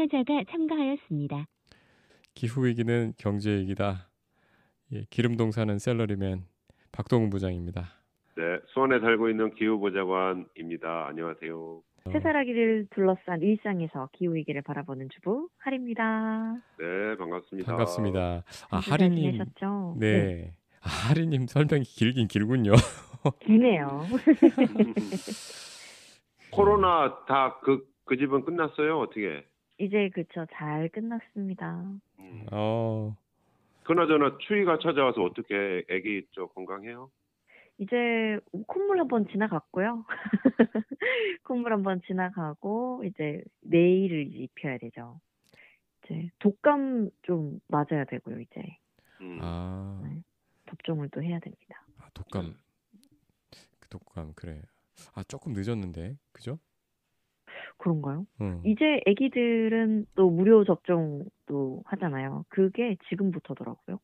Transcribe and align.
참여자가 0.00 0.44
참가하였습니다. 0.50 1.46
기후위기는 2.34 3.14
경제위기다. 3.18 4.08
예, 4.92 5.04
기름동 5.08 5.50
사는 5.52 5.78
셀러리맨 5.78 6.44
박동훈 6.92 7.30
부장입니다. 7.30 7.88
네, 8.36 8.42
수원에 8.74 9.00
살고 9.00 9.30
있는 9.30 9.54
기후보좌관입니다. 9.54 11.06
안녕하세요. 11.08 11.58
어, 11.58 11.82
새살아기를 12.12 12.88
둘러싼 12.90 13.40
일상에서 13.40 14.10
기후 14.12 14.34
위기를 14.34 14.60
바라보는 14.62 15.08
주부 15.08 15.48
하리입니다. 15.58 16.56
네, 16.78 17.16
반갑습니다. 17.16 17.70
반갑습니다. 17.72 18.44
아, 18.70 18.80
잘 18.82 19.00
하리님. 19.00 19.32
지내셨죠? 19.32 19.96
네. 19.98 20.52
아, 20.82 20.88
하리님 21.08 21.46
설명이 21.46 21.84
길긴 21.84 22.28
길군요. 22.28 22.72
기네요. 23.46 24.02
코로나 26.52 27.24
다 27.26 27.58
그 27.64 27.96
그 28.06 28.16
집은 28.16 28.44
끝났어요. 28.44 29.00
어떻게? 29.00 29.44
이제 29.78 30.08
그쵸 30.10 30.46
잘 30.52 30.88
끝났습니다. 30.88 31.84
음. 32.18 32.46
어, 32.50 33.16
그나저나 33.84 34.38
추위가 34.40 34.78
찾아와서 34.78 35.22
어떻게 35.22 35.84
아기 35.90 36.26
저 36.32 36.46
건강해요? 36.46 37.10
이제 37.78 38.38
콧물 38.66 38.98
한번 38.98 39.28
지나갔고요. 39.28 40.04
콧물 41.44 41.72
한번 41.72 42.00
지나가고 42.06 43.04
이제 43.04 43.42
내일을 43.60 44.34
입혀야 44.34 44.78
되죠. 44.78 45.20
이제 46.04 46.30
독감 46.38 47.10
좀 47.22 47.60
맞아야 47.68 48.04
되고요. 48.08 48.40
이제 48.40 48.62
음. 49.20 49.38
아, 49.42 50.02
접종을 50.70 51.10
또 51.10 51.22
해야 51.22 51.38
됩니다. 51.38 51.86
아, 52.00 52.08
독감. 52.14 52.54
그 53.80 53.88
독감 53.88 54.32
그래. 54.34 54.62
아, 55.14 55.22
조금 55.24 55.52
늦었는데. 55.52 56.16
그죠? 56.32 56.58
그런가요? 57.78 58.26
응. 58.40 58.62
이제 58.64 59.00
아기들은 59.06 60.06
또 60.14 60.30
무료 60.30 60.64
접종도 60.64 61.82
하잖아요. 61.84 62.44
그게 62.48 62.96
지금부터더라고요. 63.08 63.98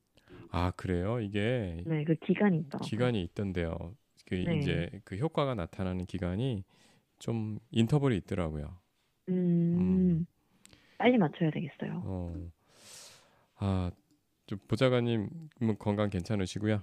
아, 0.50 0.70
그래요? 0.76 1.20
이게 1.20 1.82
네, 1.86 2.04
그 2.04 2.14
기간이 2.16 2.58
있더라고요. 2.58 2.86
기간이 2.88 3.22
있던데요. 3.22 3.76
그 4.26 4.34
네. 4.34 4.58
이제 4.58 4.90
그 5.04 5.16
효과가 5.16 5.54
나타나는 5.54 6.04
기간이 6.06 6.64
좀 7.18 7.58
인터벌이 7.70 8.16
있더라고요. 8.18 8.76
음, 9.28 9.34
음. 9.34 10.26
빨리 10.98 11.18
맞춰야 11.18 11.50
되겠어요. 11.50 12.02
어. 12.04 12.34
아, 13.58 13.90
좀 14.46 14.58
보좌관님 14.68 15.28
뭐 15.60 15.74
건강 15.76 16.10
괜찮으시고요. 16.10 16.80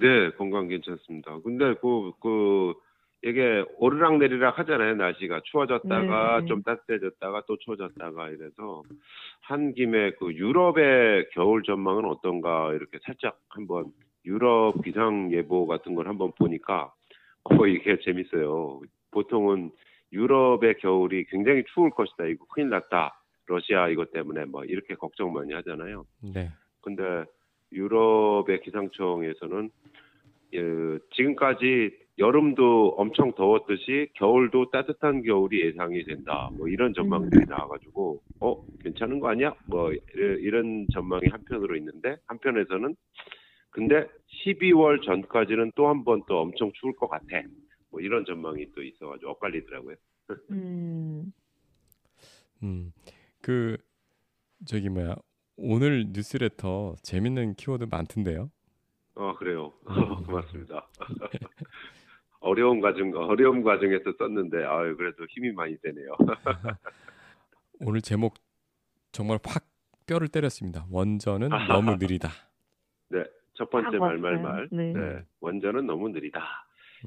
네, 0.00 0.30
건강 0.36 0.68
괜찮습니다. 0.68 1.40
근데 1.42 1.74
그, 1.80 2.12
그, 2.20 2.74
이게 3.24 3.64
오르락 3.78 4.18
내리락 4.18 4.58
하잖아요. 4.58 4.96
날씨가 4.96 5.40
추워졌다가 5.44 6.40
네. 6.40 6.46
좀 6.46 6.62
따뜻해졌다가 6.62 7.44
또 7.46 7.56
추워졌다가 7.56 8.28
이래서 8.28 8.82
한 9.40 9.72
김에 9.72 10.10
그 10.12 10.30
유럽의 10.34 11.30
겨울 11.32 11.62
전망은 11.62 12.04
어떤가 12.04 12.74
이렇게 12.74 12.98
살짝 13.02 13.38
한번 13.48 13.86
유럽 14.26 14.74
기상 14.84 15.32
예보 15.32 15.66
같은 15.66 15.94
걸 15.94 16.06
한번 16.06 16.32
보니까 16.38 16.92
어 17.44 17.66
이게 17.66 17.98
재밌어요. 18.00 18.82
보통은 19.10 19.70
유럽의 20.12 20.76
겨울이 20.78 21.24
굉장히 21.30 21.64
추울 21.72 21.90
것이다. 21.90 22.26
이거 22.26 22.44
큰일 22.46 22.68
났다. 22.68 23.18
러시아 23.46 23.88
이것 23.88 24.12
때문에 24.12 24.44
뭐 24.44 24.64
이렇게 24.64 24.94
걱정 24.94 25.32
많이 25.32 25.54
하잖아요. 25.54 26.04
네. 26.34 26.50
근데 26.82 27.24
유럽의 27.72 28.60
기상청에서는 28.60 29.70
예, 30.54 30.98
지금까지 31.14 32.03
여름도 32.18 32.94
엄청 32.96 33.32
더웠듯이 33.34 34.08
겨울도 34.14 34.70
따뜻한 34.70 35.22
겨울이 35.22 35.60
예상이 35.66 36.04
된다. 36.04 36.48
뭐 36.52 36.68
이런 36.68 36.94
전망들이 36.94 37.46
나와가지고 37.46 38.22
어 38.40 38.64
괜찮은 38.82 39.18
거 39.20 39.28
아니야? 39.30 39.54
뭐 39.66 39.92
이런- 40.14 40.86
전망이 40.92 41.26
한편으로 41.28 41.76
있는데 41.76 42.16
한편에서는 42.26 42.94
근데 43.70 44.06
12월 44.46 45.02
전까지는 45.04 45.72
또 45.74 45.88
한 45.88 46.04
번 46.04 46.22
또 46.28 46.38
엄청 46.40 46.70
추울 46.74 46.94
것 46.94 47.08
같아. 47.08 47.42
뭐 47.90 48.00
이런 48.00 48.24
전망이 48.24 48.66
또 48.74 48.82
있어가지고 48.82 49.32
엇갈리더라고요. 49.32 49.96
음, 50.52 51.32
음. 52.62 52.92
그 53.42 53.76
저기 54.64 54.88
뭐야? 54.88 55.16
오늘 55.56 56.06
뉴스레터 56.12 56.94
재밌는 57.02 57.54
키워드 57.54 57.86
많던데요. 57.90 58.50
어 59.16 59.34
그래요. 59.36 59.72
고맙습니다. 60.26 60.88
어려운 62.44 62.80
과정 62.80 63.10
어려운 63.14 63.62
과정에서 63.62 64.12
썼는데 64.18 64.64
아유 64.64 64.96
그래도 64.96 65.24
힘이 65.30 65.52
많이 65.52 65.76
되네요. 65.80 66.12
오늘 67.80 68.00
제목 68.02 68.34
정말 69.12 69.38
확 69.44 69.64
뼈를 70.06 70.28
때렸습니다. 70.28 70.84
원전은. 70.90 71.48
너무 71.68 71.96
느리다. 71.98 72.28
네, 73.08 73.24
첫 73.54 73.70
번째 73.70 73.92
딱 73.92 73.98
말말말. 73.98 74.44
왔어요. 74.44 74.68
네. 74.70 74.92
네, 74.92 75.22
원전은 75.40 75.86
너무 75.86 76.10
느리다. 76.10 76.40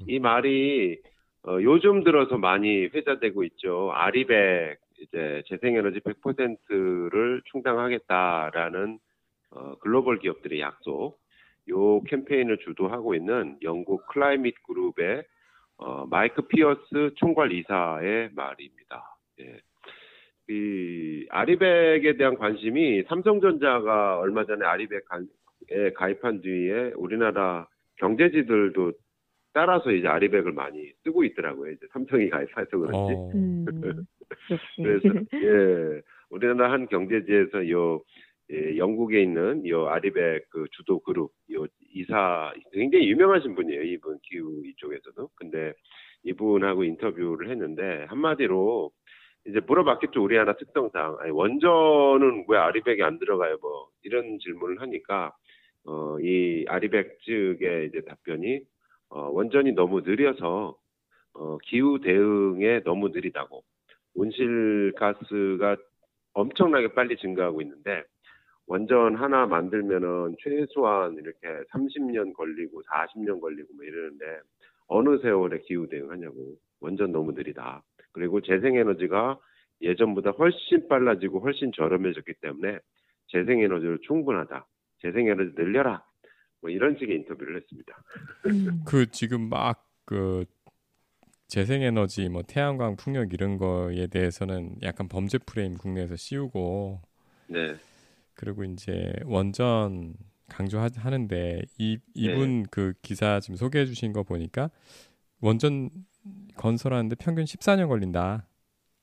음. 0.01 0.05
이 0.09 0.19
말이 0.19 0.99
어, 1.47 1.59
요즘 1.61 2.03
들어서 2.03 2.37
많이 2.37 2.85
회자되고 2.87 3.43
있죠. 3.43 3.91
아리백 3.93 4.79
이제 4.99 5.43
재생에너지 5.47 5.99
100%를 5.99 7.43
충당하겠다라는 7.51 8.97
어, 9.51 9.75
글로벌 9.79 10.17
기업들의 10.19 10.59
약속. 10.59 11.19
요 11.69 12.01
캠페인을 12.03 12.57
주도하고 12.59 13.15
있는 13.15 13.57
영국 13.63 14.05
클라이밋 14.07 14.63
그룹의 14.63 15.23
어, 15.77 16.05
마이크 16.07 16.41
피어스 16.43 17.13
총괄 17.15 17.51
이사의 17.51 18.31
말입니다. 18.33 19.17
예. 19.41 19.59
이 20.49 21.27
아리백에 21.29 22.15
대한 22.17 22.35
관심이 22.35 23.03
삼성전자가 23.03 24.17
얼마 24.17 24.45
전에 24.45 24.65
아리백에 24.65 25.01
가입한 25.95 26.41
뒤에 26.41 26.93
우리나라 26.95 27.67
경제지들도 27.97 28.93
따라서 29.53 29.91
이제 29.91 30.07
아리백을 30.07 30.53
많이 30.53 30.91
쓰고 31.03 31.23
있더라고요. 31.25 31.71
이제 31.71 31.85
삼성이 31.91 32.29
가입해서 32.29 32.77
그런지. 32.77 32.95
어. 32.95 33.31
음. 33.33 33.65
그래서 34.77 35.19
예, 35.33 36.01
우리나라 36.29 36.71
한 36.71 36.87
경제지에서 36.87 37.69
요 37.71 38.01
예, 38.51 38.77
영국에 38.77 39.21
있는 39.21 39.67
요 39.67 39.87
아리백 39.87 40.49
그 40.49 40.65
주도 40.71 40.99
그룹 40.99 41.31
요 41.51 41.65
이사 41.93 42.53
굉장히 42.71 43.09
유명하신 43.09 43.55
분이에요. 43.55 43.83
이분 43.83 44.19
기후 44.23 44.63
이쪽에서도. 44.65 45.29
근데 45.35 45.73
이분하고 46.23 46.83
인터뷰를 46.83 47.49
했는데 47.49 48.05
한마디로 48.09 48.91
이제 49.47 49.59
물어봤겠죠. 49.59 50.21
우리나라 50.21 50.55
특성상 50.55 51.17
아니, 51.19 51.31
원전은 51.31 52.45
왜 52.47 52.57
아리백에 52.57 53.03
안 53.03 53.19
들어가요? 53.19 53.57
뭐 53.61 53.87
이런 54.03 54.39
질문을 54.39 54.81
하니까 54.81 55.33
어, 55.85 56.19
이 56.19 56.65
아리백 56.67 57.19
측의 57.21 57.87
이제 57.87 58.01
답변이 58.01 58.61
어, 59.09 59.29
원전이 59.29 59.71
너무 59.73 60.01
느려서 60.01 60.77
어, 61.33 61.57
기후 61.59 61.99
대응에 61.99 62.83
너무 62.83 63.09
느리다고 63.09 63.63
온실가스가 64.15 65.77
엄청나게 66.33 66.93
빨리 66.93 67.15
증가하고 67.17 67.61
있는데 67.61 68.03
원전 68.67 69.15
하나 69.15 69.45
만들면은 69.45 70.35
최소한 70.39 71.15
이렇게 71.15 71.47
30년 71.71 72.33
걸리고 72.33 72.81
40년 72.83 73.41
걸리고 73.41 73.73
뭐 73.75 73.85
이러는데 73.85 74.25
어느 74.87 75.17
세월에 75.21 75.59
기후 75.59 75.87
대응하냐고 75.87 76.55
원전 76.79 77.11
너무 77.11 77.31
느리다. 77.31 77.83
그리고 78.11 78.41
재생에너지가 78.41 79.39
예전보다 79.81 80.31
훨씬 80.31 80.87
빨라지고 80.87 81.39
훨씬 81.39 81.71
저렴해졌기 81.75 82.33
때문에 82.41 82.79
재생에너지로 83.27 83.99
충분하다. 84.01 84.67
재생에너지 85.01 85.53
늘려라. 85.55 86.03
뭐 86.61 86.69
이런 86.69 86.97
식의 86.97 87.15
인터뷰를 87.17 87.57
했습니다. 87.57 87.95
음, 88.47 88.83
그 88.85 89.09
지금 89.11 89.49
막 89.49 89.87
그 90.07 90.45
재생에너지 91.47 92.29
뭐 92.29 92.41
태양광 92.43 92.95
풍력 92.95 93.33
이런 93.33 93.57
거에 93.57 94.07
대해서는 94.07 94.77
약간 94.81 95.09
범죄 95.09 95.37
프레임 95.37 95.77
국내에서 95.77 96.15
씌우고 96.15 97.01
네. 97.47 97.75
그리고 98.37 98.63
이제 98.63 99.11
원전 99.25 100.13
강조하는데 100.47 101.63
이 101.79 101.97
이분 102.13 102.63
그 102.71 102.93
기사 103.01 103.41
지금 103.41 103.57
소개해 103.57 103.85
주신 103.85 104.13
거 104.13 104.23
보니까 104.23 104.69
원전 105.41 105.89
건설하는데 106.55 107.15
평균 107.15 107.43
14년 107.43 107.89
걸린다. 107.89 108.47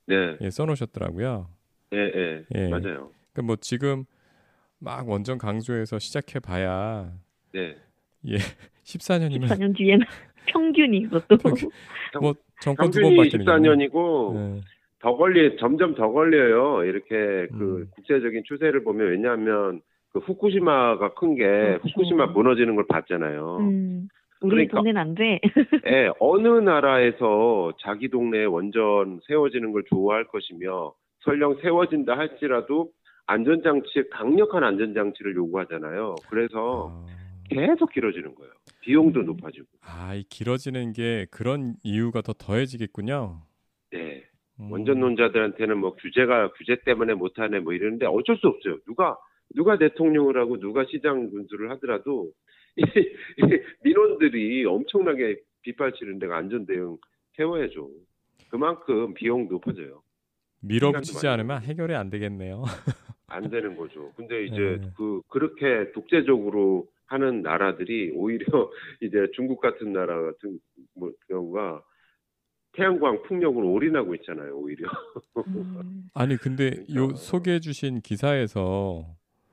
네. 0.06 0.36
예, 0.40 0.50
써놓으셨더라고요. 0.50 1.48
예, 1.92 1.98
예. 1.98 2.44
예. 2.54 2.68
맞아요. 2.68 3.10
그러니까 3.32 3.42
뭐 3.42 3.56
지금 3.56 4.04
막 4.78 5.08
원전 5.08 5.36
강조해서 5.36 5.98
시작해 5.98 6.38
봐야 6.38 7.12
네. 7.52 7.76
14년이면 8.84 9.48
14년 9.48 9.76
뒤에는 9.76 10.06
평균이 10.46 10.98
이것도. 10.98 11.38
평균. 11.38 11.70
뭐 12.20 12.34
정권 12.60 12.90
두 12.90 13.00
평균이 13.00 13.16
번 13.16 13.24
바뀌는 13.24 13.44
14년이고 13.44 14.34
네. 14.34 14.60
더 15.04 15.16
걸리 15.18 15.54
점점 15.58 15.94
더 15.94 16.10
걸려요. 16.10 16.82
이렇게 16.84 17.46
그 17.52 17.82
음. 17.82 17.90
국제적인 17.94 18.42
추세를 18.46 18.84
보면 18.84 19.08
왜냐하면 19.08 19.82
그 20.14 20.18
후쿠시마가 20.20 21.12
큰게 21.12 21.44
그렇죠. 21.44 21.88
후쿠시마 21.88 22.26
무너지는 22.28 22.74
걸 22.74 22.86
봤잖아요. 22.88 23.58
음, 23.60 24.08
우리 24.40 24.66
그러니까- 24.66 24.78
돈엔 24.78 24.96
안 24.96 25.14
돼. 25.14 25.40
예, 25.86 26.10
어느 26.20 26.48
나라에서 26.48 27.74
자기 27.80 28.08
동네에 28.08 28.46
원전 28.46 29.20
세워지는 29.26 29.72
걸 29.72 29.82
좋아할 29.90 30.24
것이며 30.28 30.94
설령 31.20 31.58
세워진다 31.60 32.16
할지라도 32.16 32.88
안전장치에 33.26 34.04
강력한 34.10 34.64
안전장치를 34.64 35.36
요구하잖아요. 35.36 36.14
그래서 36.30 36.88
아, 36.94 37.06
계속 37.50 37.92
길어지는 37.92 38.34
거예요. 38.36 38.52
비용도 38.80 39.20
음. 39.20 39.26
높아지고. 39.26 39.66
아, 39.82 40.14
이 40.14 40.22
길어지는 40.30 40.94
게 40.94 41.26
그런 41.30 41.74
이유가 41.82 42.22
더 42.22 42.32
더해지겠군요. 42.32 43.42
네. 43.92 44.22
음. 44.60 44.70
원전론자들한테는 44.70 45.78
뭐 45.78 45.94
규제가 45.96 46.52
규제 46.52 46.76
때문에 46.84 47.14
못하네 47.14 47.60
뭐 47.60 47.72
이러는데 47.72 48.06
어쩔 48.06 48.36
수 48.36 48.46
없어요. 48.46 48.78
누가 48.86 49.16
누가 49.54 49.78
대통령을 49.78 50.38
하고 50.38 50.58
누가 50.58 50.84
시장 50.86 51.30
군수를 51.30 51.70
하더라도 51.72 52.30
민원들이 53.84 54.64
엄청나게 54.64 55.40
빗발치는 55.62 56.18
데가 56.18 56.36
안전 56.36 56.66
대응 56.66 56.96
세워야죠. 57.36 57.90
그만큼 58.50 59.14
비용 59.14 59.48
높아져요. 59.48 60.02
밀어붙이지 60.60 61.26
않으면 61.26 61.62
해결이 61.62 61.94
안 61.94 62.10
되겠네요. 62.10 62.64
안 63.26 63.50
되는 63.50 63.76
거죠. 63.76 64.12
근데 64.16 64.44
이제 64.44 64.78
네. 64.80 64.90
그 64.96 65.20
그렇게 65.28 65.90
독재적으로 65.92 66.86
하는 67.06 67.42
나라들이 67.42 68.12
오히려 68.14 68.44
이제 69.00 69.26
중국 69.34 69.60
같은 69.60 69.92
나라 69.92 70.20
같은 70.22 70.58
뭐 70.94 71.10
경우가 71.28 71.82
태양광 72.76 73.22
풍력을 73.22 73.62
올인하고 73.64 74.14
있잖아요. 74.16 74.56
오히려. 74.58 74.88
음. 75.46 76.08
아니 76.14 76.36
근데 76.36 76.84
요 76.94 77.12
그러니까. 77.12 77.16
소개해 77.16 77.60
주신 77.60 78.00
기사에서 78.00 79.06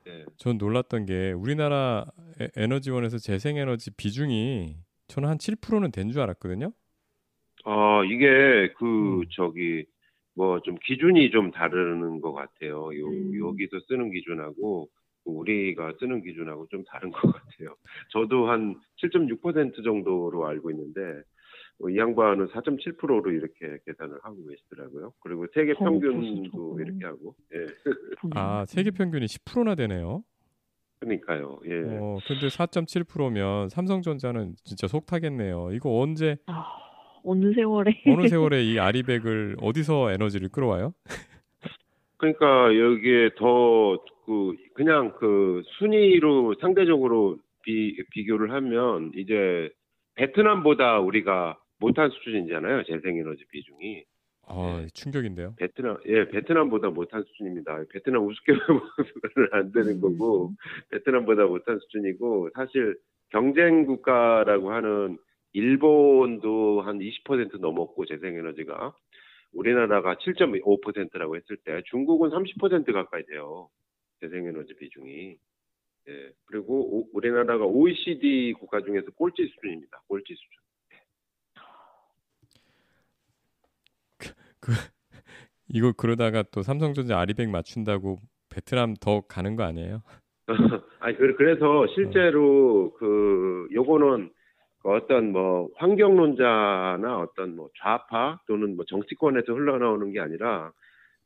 네. 0.04 0.24
전 0.36 0.58
놀랐던 0.58 1.06
게 1.06 1.32
우리나라 1.32 2.06
에- 2.40 2.48
에너지원에서 2.56 3.18
재생에너지 3.18 3.90
비중이 3.92 4.76
저는 5.08 5.28
한 5.28 5.38
7%는 5.38 5.92
된 5.92 6.10
줄 6.10 6.20
알았거든요. 6.22 6.72
아, 7.64 8.02
이게 8.04 8.72
그 8.78 9.22
음. 9.22 9.24
저기 9.32 9.84
뭐 10.34 10.60
좀 10.60 10.76
기준이 10.84 11.30
좀 11.30 11.50
다르는 11.52 12.20
것 12.20 12.32
같아요. 12.32 12.90
요 12.98 13.06
음. 13.06 13.38
여기서 13.38 13.78
쓰는 13.88 14.10
기준하고 14.10 14.88
우리가 15.24 15.92
쓰는 16.00 16.22
기준하고 16.22 16.66
좀 16.70 16.82
다른 16.84 17.10
것 17.12 17.20
같아요. 17.32 17.76
저도 18.10 18.48
한 18.48 18.76
7.6% 18.96 19.84
정도로 19.84 20.46
알고 20.46 20.70
있는데 20.72 21.00
어, 21.00 21.22
이 21.88 21.96
양반은 21.98 22.48
4.7%로 22.48 23.30
이렇게 23.30 23.78
계산을 23.86 24.18
하고 24.22 24.36
계시더라고요. 24.46 25.12
그리고 25.20 25.46
세계 25.52 25.74
더 25.74 25.80
평균도. 25.84 26.78
이렇게 26.80 27.04
하고, 27.04 27.34
예, 27.54 27.66
아 28.34 28.64
세계 28.66 28.90
평균이 28.90 29.26
10%나 29.26 29.74
되네요. 29.74 30.22
그러니까요. 31.00 31.58
예. 31.66 31.98
어 31.98 32.18
근데 32.26 32.46
4.7%면 32.46 33.68
삼성전자는 33.68 34.54
진짜 34.62 34.86
속 34.86 35.06
타겠네요. 35.06 35.70
이거 35.72 35.98
언제 35.98 36.36
아, 36.46 36.64
어느 37.24 37.52
세월에 37.52 38.02
어느 38.06 38.28
세월에 38.28 38.62
이 38.62 38.78
아리백을 38.78 39.56
어디서 39.60 40.12
에너지를 40.12 40.48
끌어와요? 40.50 40.94
그러니까 42.18 42.78
여기에 42.78 43.30
더 43.36 43.98
그 44.24 44.54
그냥 44.74 45.12
그 45.18 45.62
순위로 45.78 46.54
상대적으로 46.60 47.38
비 47.62 47.96
비교를 48.10 48.52
하면 48.52 49.12
이제 49.16 49.70
베트남보다 50.14 51.00
우리가 51.00 51.58
못한 51.82 52.10
수준이잖아요 52.10 52.84
재생에너지 52.84 53.44
비중이. 53.50 54.04
아 54.46 54.86
충격인데요. 54.94 55.54
베트남 55.56 55.98
예 56.06 56.28
베트남보다 56.28 56.90
못한 56.90 57.22
수준입니다. 57.24 57.84
베트남 57.90 58.26
우습게 58.26 58.52
보면 58.66 59.48
안 59.52 59.72
되는 59.72 60.00
거고 60.00 60.48
음. 60.48 60.56
베트남보다 60.90 61.46
못한 61.46 61.78
수준이고 61.80 62.50
사실 62.54 62.96
경쟁 63.30 63.84
국가라고 63.86 64.72
하는 64.72 65.18
일본도 65.52 66.82
한 66.82 66.98
20% 66.98 67.60
넘었고 67.60 68.06
재생에너지가. 68.06 68.94
우리나라가 69.54 70.14
7.5%라고 70.16 71.36
했을 71.36 71.56
때 71.58 71.82
중국은 71.90 72.30
30% 72.30 72.92
가까이 72.92 73.24
돼요 73.26 73.68
재생에너지 74.20 74.74
비중이. 74.74 75.36
예 76.08 76.30
그리고 76.46 76.98
오- 76.98 77.08
우리나라가 77.12 77.64
OECD 77.64 78.54
국가 78.58 78.80
중에서 78.82 79.10
꼴찌 79.12 79.46
수준입니다 79.46 80.02
꼴찌 80.08 80.34
수준 80.34 80.61
이거 85.68 85.92
그러다가 85.92 86.42
또 86.50 86.62
삼성전자 86.62 87.18
아리백 87.18 87.50
맞춘다고 87.50 88.18
베트남 88.50 88.94
더 89.00 89.22
가는 89.22 89.56
거 89.56 89.62
아니에요? 89.64 90.02
아니 91.00 91.16
그- 91.16 91.34
그래서 91.36 91.86
실제로 91.94 92.92
그 92.98 93.68
요거는 93.72 94.30
그 94.82 94.90
어떤 94.90 95.32
뭐 95.32 95.68
환경론자나 95.76 97.18
어떤 97.18 97.56
뭐 97.56 97.70
좌파 97.78 98.40
또는 98.46 98.76
뭐 98.76 98.84
정치권에서 98.86 99.52
흘러나오는 99.52 100.12
게 100.12 100.20
아니라 100.20 100.72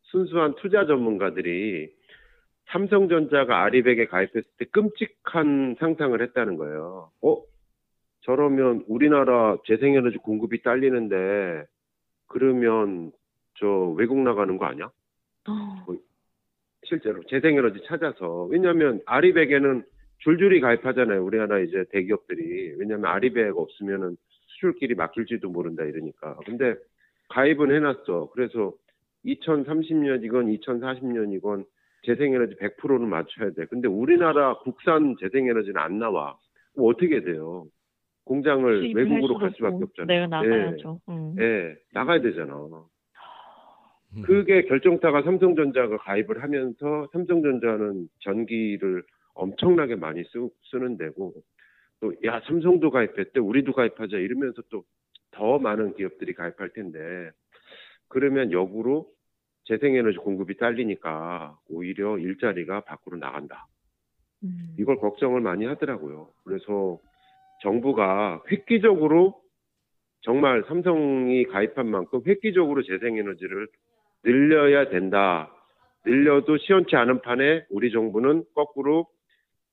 순수한 0.03 0.55
투자 0.57 0.87
전문가들이 0.87 1.91
삼성전자가 2.69 3.63
아리백에 3.63 4.07
가입했을 4.07 4.51
때 4.59 4.67
끔찍한 4.67 5.77
상상을 5.79 6.21
했다는 6.21 6.57
거예요. 6.57 7.11
어? 7.23 7.43
저러면 8.23 8.85
우리나라 8.89 9.57
재생에너지 9.67 10.19
공급이 10.19 10.63
딸리는데 10.63 11.65
그러면 12.27 13.13
저 13.59 13.67
외국 13.97 14.19
나가는 14.19 14.57
거 14.57 14.67
아니야? 14.67 14.91
어, 15.49 15.95
실제로 16.85 17.23
재생에너지 17.25 17.83
찾아서. 17.87 18.45
왜냐하면 18.45 19.01
아리백에는 19.07 19.85
줄줄이 20.19 20.61
가입하잖아요 20.61 21.25
우리나라 21.25 21.59
이제 21.61 21.85
대기업들이. 21.91 22.75
왜냐하면 22.79 23.07
아리백 23.11 23.57
없으면은 23.57 24.17
수출길이 24.31 24.95
막힐지도 24.95 25.49
모른다 25.51 25.85
이러니까. 25.85 26.37
근데 26.47 26.75
가입은 27.29 27.75
해놨어. 27.75 28.31
그래서 28.33 28.73
2030년이건 29.25 30.59
2040년이건 30.61 31.67
재생에너지 32.05 32.55
100%는 32.57 33.09
맞춰야 33.09 33.51
돼. 33.51 33.67
근데 33.67 33.89
우리나라 33.89 34.59
국산 34.59 35.17
재생에너지는 35.21 35.77
안 35.79 35.99
나와. 35.99 36.39
그럼 36.73 36.89
어떻게 36.89 37.23
돼요? 37.23 37.67
공장을 38.25 38.95
외국으로 38.95 39.39
갈 39.39 39.53
수밖에 39.53 39.77
없잖아요. 39.83 40.07
내가 40.07 40.27
나가야죠. 40.27 41.01
음. 41.09 41.35
예. 41.39 41.77
나가야 41.93 42.21
되잖아. 42.21 42.57
음. 42.57 42.83
그게 44.23 44.63
결정타가 44.63 45.23
삼성전자가 45.23 45.99
가입을 45.99 46.43
하면서 46.43 47.09
삼성전자는 47.13 48.09
전기를 48.21 49.03
엄청나게 49.35 49.97
많이 49.97 50.25
쓰, 50.25 50.49
쓰는 50.71 50.97
데고 50.97 51.35
또 52.01 52.13
야 52.25 52.41
삼성도 52.47 52.91
가입했대 52.91 53.41
우리도 53.41 53.73
가입하자 53.73 54.19
이러면서 54.19 54.63
또 54.71 54.85
더 55.37 55.59
많은 55.59 55.95
기업들이 55.95 56.33
가입할 56.33 56.71
텐데 56.71 57.31
그러면 58.09 58.53
역으로 58.53 59.07
재생에너지 59.65 60.19
공급이 60.19 60.57
딸리니까 60.57 61.59
오히려 61.69 62.19
일자리가 62.19 62.81
밖으로 62.81 63.19
나간다. 63.19 63.67
음. 64.45 64.75
이걸 64.79 64.97
걱정을 64.97 65.41
많이 65.41 65.67
하더라고요. 65.67 66.31
그래서 66.45 66.99
정부가 67.63 68.43
획기적으로 68.51 69.41
정말 70.23 70.65
삼성이 70.69 71.45
가입한 71.45 71.87
만큼 71.87 72.21
획기적으로 72.27 72.83
재생에너지를 72.83 73.69
늘려야 74.27 74.89
된다. 74.89 75.53
늘려도 76.05 76.59
시원치 76.59 76.97
않은 76.97 77.23
판에 77.23 77.65
우리 77.71 77.93
정부는 77.93 78.45
거꾸로 78.55 79.09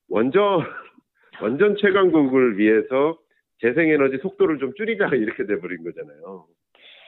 원전 0.10 0.42
원전 1.42 1.76
채광국을 1.78 2.58
위해서 2.58 3.18
재생에너지 3.60 4.18
속도를 4.22 4.60
좀 4.60 4.74
줄이자 4.76 5.08
이렇게 5.18 5.46
돼버린 5.46 5.84
거잖아요. 5.84 6.48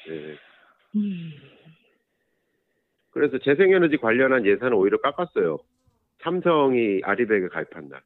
예. 0.10 0.38
음. 0.96 1.32
그래서 3.12 3.38
재생에너지 3.38 3.98
관련한 3.98 4.46
예산을 4.46 4.74
오히려 4.74 5.00
깎았어요. 5.00 5.60
삼성이 6.20 7.02
아리백에 7.04 7.48
가입한 7.48 7.90
날. 7.90 8.02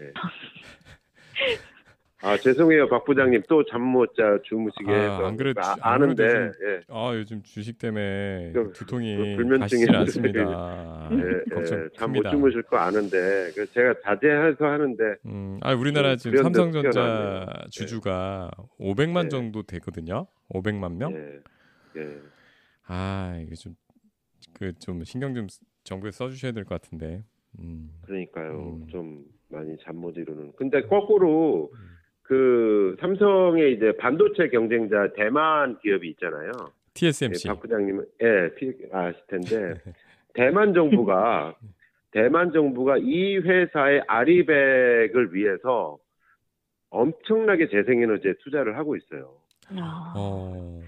예. 0.00 0.12
아 2.20 2.36
죄송해요 2.36 2.88
박 2.88 3.04
부장님 3.04 3.42
또 3.48 3.62
잠 3.64 3.80
못 3.94 4.12
자 4.16 4.38
주무시게 4.42 4.90
아, 4.92 5.26
안 5.28 5.36
그래도- 5.36 5.60
아, 5.60 5.76
안 5.80 6.02
아는데 6.02 6.26
그래도 6.26 6.52
예. 6.66 6.80
아 6.88 7.12
요즘 7.14 7.40
주식 7.44 7.78
때문에 7.78 8.50
그- 8.52 8.72
두통이 8.72 9.16
그 9.16 9.22
불면증이 9.36 9.86
가시질 9.86 9.86
있는데 9.86 9.98
않습니다. 9.98 11.10
예, 11.14 11.54
걱정 11.54 11.84
예, 11.84 11.88
잠못. 11.96 12.28
주무실 12.30 12.62
거 12.62 12.76
아는데 12.76 13.52
제가 13.72 13.94
자제해서 14.02 14.64
하는데 14.66 15.04
음, 15.26 15.60
아 15.62 15.74
우리나라 15.74 16.10
그 16.10 16.16
지금 16.16 16.42
삼성전자 16.42 16.90
튀어나왔네요. 16.90 17.46
주주가 17.70 18.50
500만 18.80 19.22
네. 19.24 19.28
정도 19.28 19.62
되거든요. 19.62 20.26
500만 20.50 20.96
명. 20.96 21.12
예, 21.14 22.00
예. 22.00 22.18
아 22.86 23.38
이게 23.40 23.54
좀 23.54 23.74
그 24.54 24.72
좀 24.80 25.04
신경 25.04 25.34
좀 25.34 25.46
쓰- 25.48 25.60
정부에 25.84 26.10
써주셔야 26.10 26.50
될 26.52 26.64
것 26.64 26.80
같은데. 26.80 27.22
음. 27.60 27.90
그러니까요 28.02 28.58
음. 28.82 28.86
좀 28.90 29.24
많이 29.50 29.76
잠 29.84 29.94
못 29.96 30.16
이루는 30.16 30.52
근데 30.56 30.82
거꾸로 30.82 31.70
음. 31.72 31.78
그 32.28 32.94
삼성의 33.00 33.72
이제 33.72 33.92
반도체 33.96 34.48
경쟁자 34.50 35.10
대만 35.16 35.78
기업이 35.78 36.10
있잖아요 36.10 36.52
TSMC. 36.92 37.48
예, 37.48 37.52
박 37.52 37.60
부장님은 37.60 38.04
예 38.20 38.54
피- 38.54 38.74
아실 38.92 39.18
텐데 39.28 39.80
대만 40.34 40.74
정부가 40.74 41.54
대만 42.10 42.52
정부가 42.52 42.98
이 42.98 43.38
회사의 43.38 44.02
아리백을 44.06 45.32
위해서 45.32 45.96
엄청나게 46.90 47.68
재생에너지에 47.68 48.34
투자를 48.40 48.76
하고 48.76 48.96
있어요. 48.96 49.34
아, 49.76 50.12
어. 50.16 50.80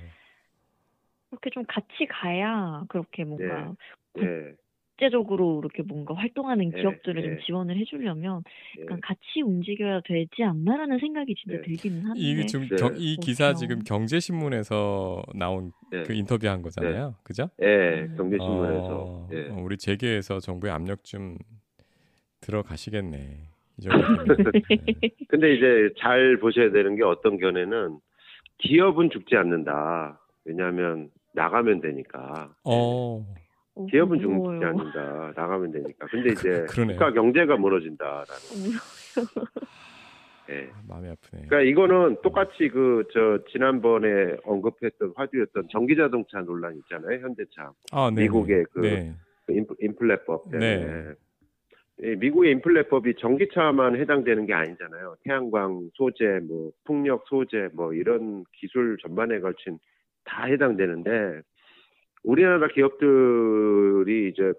그렇게 1.30 1.50
좀 1.50 1.64
같이 1.66 2.06
가야 2.08 2.84
그렇게 2.88 3.24
뭔가 3.24 3.74
네. 4.14 4.22
예, 4.24 4.54
국제적으로 5.00 5.60
이렇게 5.60 5.82
뭔가 5.82 6.14
활동하는 6.14 6.70
네, 6.70 6.80
기업들을 6.80 7.22
좀 7.22 7.34
네. 7.36 7.40
지원을 7.46 7.76
해주려면 7.78 8.42
예. 8.78 8.82
약간 8.82 9.00
같이 9.00 9.40
움직여야 9.42 10.02
되지 10.04 10.44
않나라는 10.44 10.98
생각이 10.98 11.34
진짜 11.36 11.56
네. 11.56 11.62
들기는 11.62 12.02
하는데 12.02 12.20
이게 12.20 12.44
지금 12.46 12.68
네. 12.68 12.76
경- 12.76 12.94
이 12.96 13.16
기사 13.16 13.46
그렇죠. 13.46 13.58
지금 13.60 13.78
경제신문에서 13.80 15.22
나온 15.34 15.72
예, 15.94 16.02
그 16.02 16.12
인터뷰한 16.12 16.60
거잖아요. 16.62 17.14
그죠? 17.22 17.48
예, 17.62 18.02
음. 18.02 18.14
경제신문에서 18.16 18.88
어, 18.90 19.28
예. 19.32 19.48
어, 19.48 19.56
우리 19.62 19.78
재계에서 19.78 20.38
정부의 20.38 20.72
압력 20.72 21.02
좀 21.04 21.36
들어가시겠네. 22.42 23.16
이. 23.82 23.88
네. 23.88 25.08
근데 25.28 25.54
이제 25.54 25.90
잘 25.98 26.36
보셔야 26.38 26.70
되는 26.70 26.94
게 26.96 27.02
어떤 27.04 27.38
견해는 27.38 27.98
기업은 28.58 29.10
죽지 29.10 29.36
않는다. 29.36 30.20
왜냐하면 30.44 31.08
나가면 31.34 31.80
되니까. 31.80 32.52
어, 32.64 32.74
어, 32.74 33.34
기업은 33.86 34.18
죽지 34.20 34.32
무서워요. 34.32 34.66
않는다. 34.68 35.32
나가면 35.36 35.72
되니까. 35.72 36.06
근데 36.06 36.30
이제 36.32 36.66
그러네요. 36.68 36.96
국가 36.98 37.12
경제가 37.12 37.56
무너진다라는. 37.56 38.26
예. 40.50 40.68
마음이 40.88 41.08
아프네. 41.08 41.46
그러니까 41.48 41.60
이거는 41.62 42.16
똑같이 42.22 42.68
그 42.68 43.04
저 43.12 43.38
지난번에 43.50 44.36
언급했던 44.44 45.12
화두였던 45.16 45.68
전기 45.70 45.96
자동차 45.96 46.40
논란 46.40 46.76
있잖아요. 46.76 47.20
현대차 47.20 47.72
아, 47.92 48.10
네. 48.14 48.22
미국의 48.22 48.64
그 48.72 48.80
네. 48.80 49.14
인플, 49.48 49.76
인플레법 49.80 50.50
때문에. 50.50 50.84
네. 50.84 51.12
이 52.02 52.16
미국의 52.16 52.52
인플레법이 52.52 53.16
전기차만 53.16 53.96
해당되는 53.96 54.46
게 54.46 54.54
아니잖아요. 54.54 55.16
태양광 55.22 55.90
소재, 55.94 56.40
뭐 56.48 56.70
풍력 56.84 57.24
소재, 57.28 57.68
뭐 57.74 57.92
이런 57.92 58.44
기술 58.54 58.96
전반에 59.02 59.38
걸친 59.40 59.78
다 60.24 60.44
해당되는데 60.44 61.42
우리나라 62.22 62.68
기업들이 62.68 64.30
이제 64.30 64.52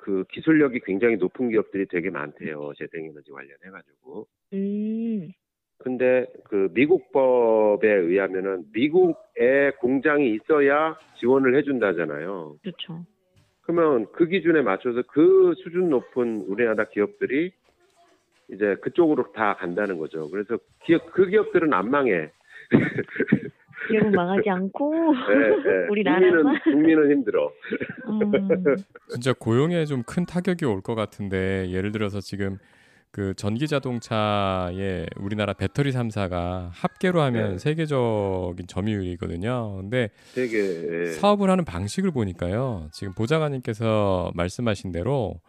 그 0.00 0.24
기술력이 0.30 0.80
굉장히 0.84 1.16
높은 1.16 1.48
기업들이 1.48 1.86
되게 1.86 2.10
많대요. 2.10 2.72
재생에너지 2.76 3.30
관련해 3.30 3.70
가지고. 3.70 4.26
음, 4.52 5.32
근데 5.78 6.26
그 6.44 6.68
미국 6.72 7.10
법에 7.12 7.90
의하면은 7.90 8.64
미국에 8.72 9.72
공장이 9.80 10.34
있어야 10.34 10.98
지원을 11.18 11.56
해준다잖아요. 11.56 12.56
그렇죠. 12.62 13.04
그러면 13.62 14.06
그 14.12 14.26
기준에 14.26 14.62
맞춰서 14.62 15.02
그 15.08 15.54
수준 15.62 15.88
높은 15.88 16.44
우리나라 16.48 16.84
기업들이 16.84 17.52
이제 18.50 18.76
그쪽으로 18.82 19.32
다 19.32 19.54
간다는 19.54 19.98
거죠. 19.98 20.28
그래서 20.30 20.58
기업 20.84 21.10
그 21.12 21.26
기업들은 21.26 21.72
안 21.72 21.90
망해. 21.90 22.30
기업은 23.88 24.12
망하지 24.12 24.48
않고 24.50 24.94
예, 25.30 25.38
예. 25.84 25.86
우리나라만? 25.90 26.60
국민은 26.62 26.62
국민은 26.62 27.10
힘들어. 27.10 27.50
음, 28.08 28.76
진짜 29.10 29.32
고용에 29.38 29.84
좀 29.86 30.02
큰 30.06 30.26
타격이 30.26 30.64
올 30.64 30.82
것 30.82 30.94
같은데 30.94 31.70
예를 31.70 31.92
들어서 31.92 32.20
지금 32.20 32.58
그 33.10 33.32
전기 33.36 33.68
자동차의 33.68 35.06
우리나라 35.16 35.52
배터리 35.52 35.92
3사가 35.92 36.70
합계로 36.72 37.20
하면 37.22 37.52
네. 37.52 37.58
세계적인 37.58 38.66
점유율이거든요. 38.66 39.76
근데 39.76 40.10
되게 40.34 40.58
예. 40.58 41.06
사업을 41.12 41.48
하는 41.48 41.64
방식을 41.64 42.10
보니까요. 42.10 42.88
지금 42.92 43.12
보좌관님께서 43.14 44.32
말씀하신 44.34 44.90
대로 44.92 45.40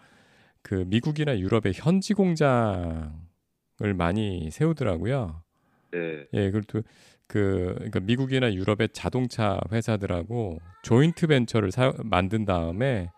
그 0.61 0.83
미국이나 0.87 1.37
유럽의 1.39 1.73
현지 1.75 2.13
공장을 2.13 3.09
많이 3.95 4.49
세우더라고요. 4.51 5.41
예. 5.95 6.25
예, 6.33 6.51
그리고 6.51 6.61
또 6.67 6.81
그 7.27 7.73
그러니까 7.75 7.99
미국이나 8.01 8.53
유럽의 8.53 8.89
자동차 8.93 9.59
회사들하고 9.71 10.59
조인트 10.83 11.27
벤처를 11.27 11.71
사, 11.71 11.93
만든 12.03 12.45
다음에 12.45 13.09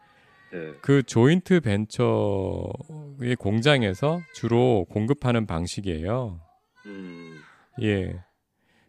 예. 0.54 0.74
그 0.82 1.04
조인트 1.04 1.60
벤처의 1.60 3.36
공장에서 3.38 4.20
주로 4.34 4.86
공급하는 4.90 5.46
방식이에요. 5.46 6.40
음. 6.86 7.36
예. 7.82 8.24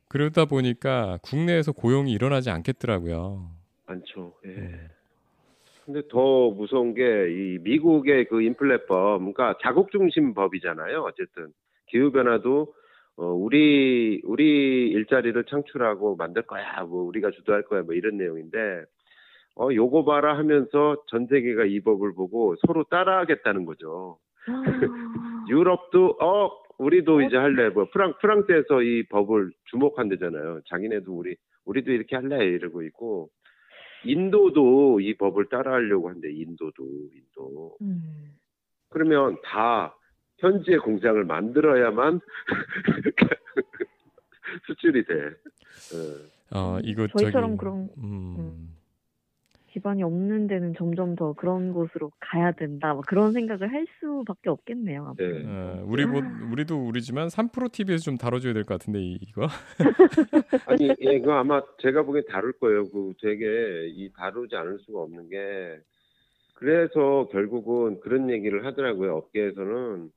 그러다 0.08 0.44
보니까 0.46 1.18
국내에서 1.22 1.72
고용이 1.72 2.12
일어나지 2.12 2.50
않겠더라고요. 2.50 3.50
많죠. 3.86 4.34
예. 4.46 4.50
예. 4.50 4.88
근데 5.84 6.02
더 6.10 6.50
무서운 6.50 6.94
게 6.94 7.02
이 7.02 7.58
미국의 7.62 8.26
그 8.28 8.42
인플레법, 8.42 9.18
그러니까 9.20 9.56
자국 9.62 9.90
중심 9.90 10.34
법이잖아요. 10.34 11.00
어쨌든 11.02 11.52
기후 11.88 12.12
변화도 12.12 12.74
어 13.18 13.32
우리 13.32 14.20
우리 14.24 14.90
일자리를 14.90 15.42
창출하고 15.44 16.14
만들 16.16 16.42
거야. 16.42 16.84
뭐 16.84 17.02
우리가 17.02 17.32
주도할 17.32 17.62
거야. 17.64 17.82
뭐 17.82 17.94
이런 17.94 18.16
내용인데 18.16 18.84
어 19.56 19.68
요거 19.74 20.04
봐라 20.04 20.38
하면서 20.38 20.96
전 21.08 21.26
세계가 21.26 21.64
이 21.64 21.80
법을 21.80 22.14
보고 22.14 22.54
서로 22.64 22.84
따라하겠다는 22.84 23.64
거죠. 23.64 24.18
아, 24.46 24.62
유럽도 25.50 26.16
어 26.20 26.50
우리도 26.78 27.22
이제 27.22 27.36
할래. 27.36 27.70
뭐 27.70 27.88
프랑 27.92 28.14
프랑스에서 28.20 28.82
이 28.82 29.02
법을 29.08 29.50
주목한대잖아요. 29.64 30.60
자기네도 30.68 31.12
우리 31.12 31.34
우리도 31.64 31.90
이렇게 31.90 32.14
할래 32.14 32.46
이러고 32.46 32.82
있고 32.82 33.30
인도도 34.04 35.00
이 35.00 35.16
법을 35.16 35.48
따라하려고 35.48 36.08
한대. 36.08 36.30
인도도 36.30 36.84
인도. 37.12 37.76
음, 37.82 38.36
그러면 38.90 39.38
다 39.42 39.97
현지에 40.38 40.78
공장을 40.78 41.22
만들어야만 41.24 42.20
수출이 44.66 45.04
돼. 45.04 45.14
어, 46.52 46.76
어, 46.76 46.80
이거 46.82 47.06
저희처럼 47.08 47.50
저기 47.50 47.58
그런 47.58 47.88
음. 47.98 48.36
음. 48.38 48.74
기반이 49.70 50.02
없는 50.02 50.46
데는 50.46 50.72
점점 50.78 51.14
더 51.14 51.34
그런 51.34 51.74
곳으로 51.74 52.10
가야 52.20 52.52
된다. 52.52 52.94
뭐 52.94 53.02
그런 53.06 53.32
생각을 53.32 53.70
할 53.70 53.86
수밖에 54.00 54.48
없겠네요. 54.48 55.14
네. 55.18 55.26
앞으로. 55.26 55.42
어, 55.46 55.84
우리 55.86 56.06
뭐 56.06 56.22
우리도 56.50 56.86
우리지만 56.86 57.28
3프로 57.28 57.70
TV에서 57.70 58.02
좀 58.04 58.16
다뤄줘야 58.16 58.54
될 58.54 58.64
것 58.64 58.78
같은데 58.78 59.00
이- 59.00 59.18
이거 59.20 59.46
아니, 60.66 60.88
예, 61.00 61.20
그거 61.20 61.34
아마 61.34 61.60
제가 61.82 62.02
보기엔 62.02 62.24
다룰 62.28 62.52
거예요. 62.58 62.88
그 62.88 63.12
되게 63.20 63.88
이 63.88 64.10
다루지 64.16 64.56
않을 64.56 64.78
수가 64.80 65.00
없는 65.00 65.28
게 65.28 65.78
그래서 66.54 67.28
결국은 67.30 68.00
그런 68.00 68.30
얘기를 68.30 68.64
하더라고요. 68.64 69.16
업계에서는 69.16 70.10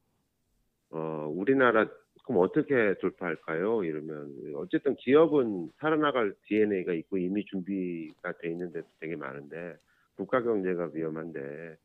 어, 0.91 1.31
우리나라 1.33 1.87
그럼 2.23 2.41
어떻게 2.41 2.93
돌파할까요? 2.99 3.83
이러면 3.83 4.53
어쨌든 4.55 4.95
기업은 4.95 5.71
살아나갈 5.79 6.33
DNA가 6.47 6.93
있고 6.93 7.17
이미 7.17 7.43
준비가 7.45 8.33
돼 8.39 8.49
있는 8.49 8.71
데도 8.71 8.87
되게 8.99 9.15
많은데 9.15 9.75
국가 10.15 10.41
경제가 10.41 10.91
위험한데 10.93 11.77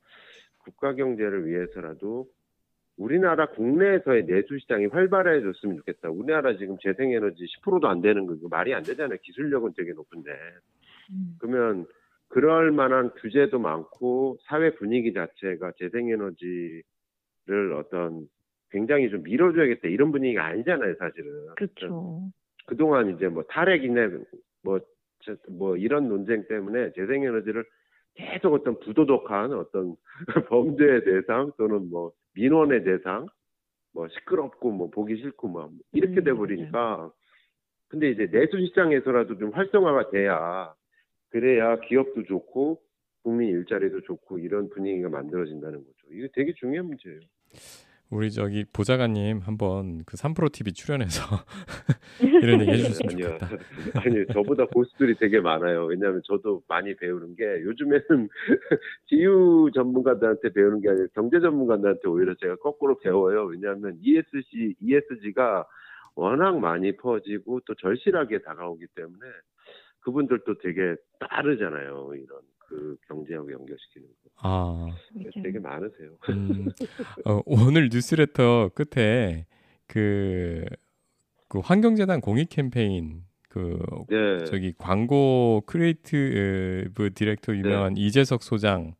국가 0.58 0.94
경제를 0.94 1.46
위해서라도 1.46 2.28
우리나라 2.96 3.46
국내에서의 3.50 4.26
내수 4.26 4.58
시장이 4.58 4.86
활발해졌으면 4.86 5.76
좋겠다. 5.78 6.10
우리나라 6.10 6.56
지금 6.56 6.76
재생에너지 6.82 7.44
10%도 7.62 7.88
안 7.88 8.00
되는 8.00 8.26
거 8.26 8.34
이거 8.34 8.48
말이 8.48 8.74
안 8.74 8.82
되잖아요. 8.82 9.18
기술력은 9.22 9.74
되게 9.76 9.92
높은데. 9.92 10.30
음, 11.10 11.36
그러면 11.38 11.86
그럴 12.28 12.72
만한 12.72 13.10
규제도 13.20 13.58
많고 13.58 14.38
사회 14.44 14.74
분위기 14.74 15.12
자체가 15.12 15.72
재생에너지를 15.78 16.82
어떤 17.76 18.28
굉장히 18.70 19.08
좀 19.10 19.22
밀어줘야겠다 19.22 19.88
이런 19.88 20.12
분위기가 20.12 20.44
아니잖아요, 20.46 20.94
사실은. 20.96 21.46
그렇죠. 21.56 22.30
그동안 22.66 23.14
이제 23.14 23.28
뭐 23.28 23.42
탈핵이네 23.44 24.08
뭐, 24.62 24.80
저- 25.22 25.36
뭐 25.48 25.76
이런 25.76 26.08
논쟁 26.08 26.46
때문에 26.48 26.92
재생에너지를 26.92 27.64
계속 28.14 28.54
어떤 28.54 28.78
부도덕한 28.80 29.52
어떤 29.52 29.94
범죄의 30.50 31.04
대상 31.04 31.52
또는 31.58 31.90
뭐 31.90 32.12
민원의 32.34 32.82
대상 32.84 33.26
뭐 33.92 34.08
시끄럽고 34.08 34.72
뭐 34.72 34.90
보기 34.90 35.16
싫고 35.16 35.48
뭐 35.48 35.70
이렇게 35.92 36.20
음, 36.20 36.24
돼 36.24 36.32
버리니까 36.32 37.10
근데 37.88 38.10
이제 38.10 38.26
내수 38.26 38.58
시장에서라도 38.58 39.38
좀 39.38 39.50
활성화가 39.50 40.10
돼야 40.10 40.74
그래야 41.30 41.78
기업도 41.80 42.24
좋고 42.24 42.80
국민 43.22 43.50
일자리도 43.50 44.02
좋고 44.02 44.38
이런 44.38 44.68
분위기가 44.70 45.08
만들어진다는 45.08 45.78
거죠. 45.78 45.92
이게 46.10 46.28
되게 46.32 46.52
중요한 46.54 46.86
문제예요. 46.86 47.20
우리 48.08 48.30
저기 48.30 48.64
보좌관님 48.72 49.40
한번 49.40 50.04
그 50.06 50.16
3프로 50.16 50.50
TV 50.52 50.72
출연해서 50.72 51.22
이런 52.22 52.60
얘기 52.60 52.70
해주셨으면 52.70 53.12
아니요. 53.12 53.38
좋겠다. 53.38 53.48
아니, 54.00 54.26
저보다 54.32 54.66
고수들이 54.66 55.16
되게 55.16 55.40
많아요. 55.40 55.86
왜냐하면 55.86 56.22
저도 56.24 56.62
많이 56.68 56.94
배우는 56.94 57.34
게 57.34 57.44
요즘에는 57.62 58.28
기후 59.06 59.70
전문가들한테 59.74 60.52
배우는 60.52 60.80
게 60.82 60.90
아니라 60.90 61.06
경제 61.14 61.40
전문가들한테 61.40 62.08
오히려 62.08 62.34
제가 62.34 62.56
거꾸로 62.56 62.96
배워요. 62.98 63.44
왜냐하면 63.46 63.98
ESG, 64.00 64.76
ESG가 64.80 65.66
워낙 66.14 66.60
많이 66.60 66.96
퍼지고 66.96 67.60
또 67.66 67.74
절실하게 67.74 68.42
다가오기 68.42 68.86
때문에 68.94 69.26
그분들도 70.00 70.58
되게 70.58 70.94
빠르잖아요. 71.18 72.12
이런 72.14 72.40
그 72.68 72.96
경제하고 73.08 73.52
연결시키는 73.52 74.08
거. 74.08 74.30
아, 74.36 74.88
이게 75.14 75.30
되게 75.42 75.58
많으세요. 75.58 76.16
음, 76.28 76.68
어, 77.24 77.40
오늘 77.46 77.88
뉴스레터 77.92 78.70
끝에 78.74 79.46
그, 79.86 80.64
그 81.48 81.60
환경재단 81.60 82.20
공익 82.20 82.48
캠페인 82.50 83.22
그 83.48 83.78
네. 84.08 84.44
저기 84.44 84.74
광고 84.76 85.62
creative 85.66 87.14
director 87.14 87.56
유명한 87.56 87.96
이제석 87.96 88.42
소장 88.42 88.94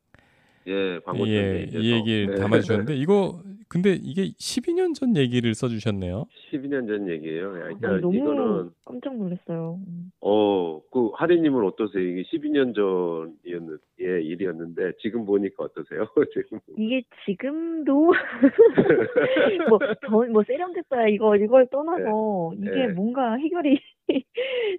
예, 0.67 1.01
광고 1.05 1.27
예, 1.29 1.67
이 1.71 1.93
얘기를 1.93 2.35
네. 2.35 2.37
담아주셨는데 2.37 2.97
이거 2.97 3.41
근데 3.69 3.95
이게 4.01 4.31
12년 4.39 4.95
전 4.95 5.17
얘기를 5.17 5.53
써주셨네요. 5.55 6.27
12년 6.53 6.87
전 6.87 7.09
얘기예요. 7.09 7.51
그러니까 7.51 7.89
아, 7.89 8.01
너무 8.01 8.17
이거는 8.17 8.71
깜짝 8.85 9.17
놀랐어요. 9.17 9.81
음. 9.87 10.11
어, 10.21 10.81
그 10.93 11.11
하리님은 11.15 11.65
어떠세요? 11.65 12.03
이게 12.03 12.23
12년 12.23 12.75
전이었는 12.75 13.79
예, 14.03 14.23
일이었는데 14.23 14.93
지금 15.01 15.25
보니까 15.25 15.65
어떠세요? 15.65 16.07
지금 16.33 16.61
이게 16.79 17.03
지금도 17.25 18.13
뭐, 19.69 19.79
더, 20.03 20.27
뭐 20.31 20.45
세련됐다 20.45 21.09
이거 21.09 21.37
이걸 21.37 21.67
떠나서 21.67 22.53
이게 22.57 22.87
네. 22.87 22.93
뭔가 22.93 23.35
해결이 23.35 23.81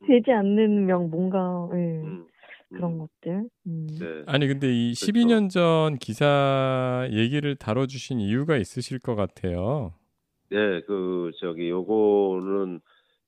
되지 0.07 0.31
않는 0.31 0.85
명 0.85 1.09
뭔가 1.09 1.69
예, 1.73 1.77
음, 1.77 2.25
그런 2.69 2.93
음, 2.93 2.99
것들. 2.99 3.49
음. 3.67 3.87
네. 3.99 4.23
아니 4.25 4.47
근데 4.47 4.67
이 4.67 4.93
그렇죠. 4.93 5.11
12년 5.11 5.49
전 5.49 5.97
기사 5.97 7.07
얘기를 7.11 7.55
다뤄주신 7.55 8.19
이유가 8.19 8.57
있으실 8.57 8.99
것 8.99 9.15
같아요. 9.15 9.93
네, 10.49 10.81
그 10.81 11.31
저기 11.39 11.69
요거는 11.69 12.79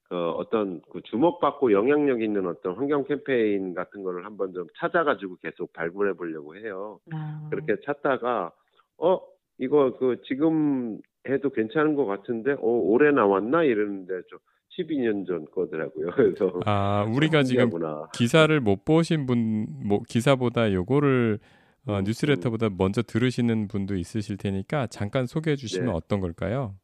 그 0.10 0.29
어떤 0.31 0.81
그 0.91 1.01
주목받고 1.03 1.72
영향력 1.72 2.22
있는 2.22 2.48
어떤 2.48 2.75
환경 2.75 3.03
캠페인 3.03 3.74
같은 3.74 4.03
거를 4.03 4.25
한번 4.25 4.53
좀 4.53 4.67
찾아가지고 4.77 5.38
계속 5.38 5.72
발굴해 5.74 6.13
보려고 6.13 6.55
해요. 6.55 7.00
아, 7.13 7.48
그렇게 7.50 7.75
찾다가 7.86 8.51
어 8.98 9.22
이거 9.60 9.96
그 10.00 10.22
지금 10.25 11.00
해도 11.27 11.50
괜찮은 11.50 11.96
것 11.96 12.05
같은데 12.05 12.53
어 12.53 12.58
올해 12.60 13.12
나왔나 13.12 13.63
이러는데 13.63 14.22
좀 14.29 14.39
12년 14.83 15.25
전 15.27 15.45
거더라고요. 15.51 16.07
그래서 16.15 16.59
아 16.65 17.05
우리가 17.09 17.43
지금 17.43 17.69
신기하구나. 17.69 18.09
기사를 18.13 18.59
못 18.62 18.86
보신 18.86 19.25
분, 19.25 19.67
뭐 19.86 20.01
기사보다 20.07 20.71
요거를 20.74 21.39
어, 21.88 22.00
음, 22.00 22.03
뉴스레터보다 22.05 22.69
먼저 22.77 23.01
들으시는 23.01 23.67
분도 23.67 23.95
있으실 23.95 24.38
테니까 24.38 24.88
잠깐 24.88 25.25
소개해 25.25 25.55
주시면 25.55 25.88
네. 25.88 25.91
어떤 25.93 26.19
걸까요? 26.19 26.75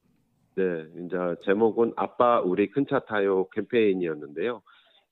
네, 0.56 0.64
이제 1.06 1.18
제목은 1.44 1.94
아빠 1.98 2.40
우리 2.42 2.70
큰 2.72 2.86
차 2.90 3.00
타요 3.00 3.48
캠페인이었는데요. 3.54 4.62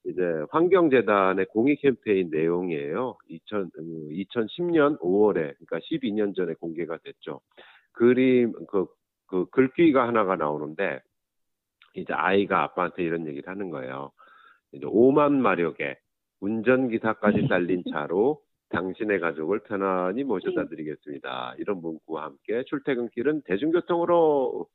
이제 0.05 0.21
환경재단의 0.51 1.45
공익 1.47 1.81
캠페인 1.81 2.29
내용이에요. 2.29 3.17
2000, 3.29 3.71
2010년 4.11 4.99
5월에, 4.99 5.33
그러니까 5.33 5.79
12년 5.79 6.35
전에 6.35 6.53
공개가 6.55 6.97
됐죠. 7.03 7.39
그림, 7.93 8.53
그, 8.69 8.85
그 9.27 9.45
글귀가 9.49 10.05
하나가 10.07 10.35
나오는데, 10.35 11.01
이제 11.93 12.13
아이가 12.13 12.63
아빠한테 12.63 13.03
이런 13.03 13.27
얘기를 13.27 13.49
하는 13.49 13.69
거예요. 13.69 14.11
이제 14.71 14.85
5만 14.85 15.33
마력의 15.33 15.97
운전기사까지 16.41 17.47
딸린 17.47 17.83
차로 17.91 18.41
당신의 18.69 19.19
가족을 19.19 19.59
편안히 19.59 20.23
모셔다 20.23 20.67
드리겠습니다. 20.67 21.55
이런 21.59 21.79
문구와 21.81 22.23
함께 22.23 22.63
출퇴근길은 22.65 23.43
대중교통으로 23.45 24.67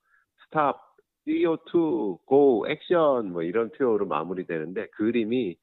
스탑, 0.44 0.80
CO2, 1.26 2.25
고, 2.25 2.64
액션 2.68 3.32
뭐 3.32 3.42
이런 3.42 3.70
표현으로 3.70 4.06
마무리되는데 4.06 4.87
그림이 4.90 5.56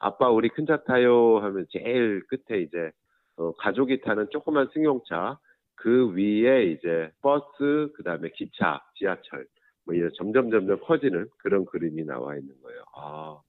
아빠 0.00 0.30
우리 0.30 0.48
큰 0.48 0.66
차 0.66 0.82
타요 0.84 1.38
하면 1.38 1.66
제일 1.70 2.22
끝에 2.26 2.60
이제 2.60 2.90
어, 3.36 3.52
가족이 3.52 4.00
타는 4.00 4.28
조그만 4.30 4.68
승용차 4.72 5.38
그 5.76 6.12
위에 6.14 6.64
이제 6.72 7.10
버스 7.22 7.92
그다음에 7.94 8.30
기차, 8.30 8.80
지하철 8.94 9.46
뭐 9.84 9.94
이런 9.94 10.10
점점 10.16 10.50
점점 10.50 10.80
커지는 10.80 11.28
그런 11.38 11.64
그림이 11.64 12.04
나와 12.04 12.36
있는 12.36 12.54
거예요. 12.62 12.82
아 12.94 13.40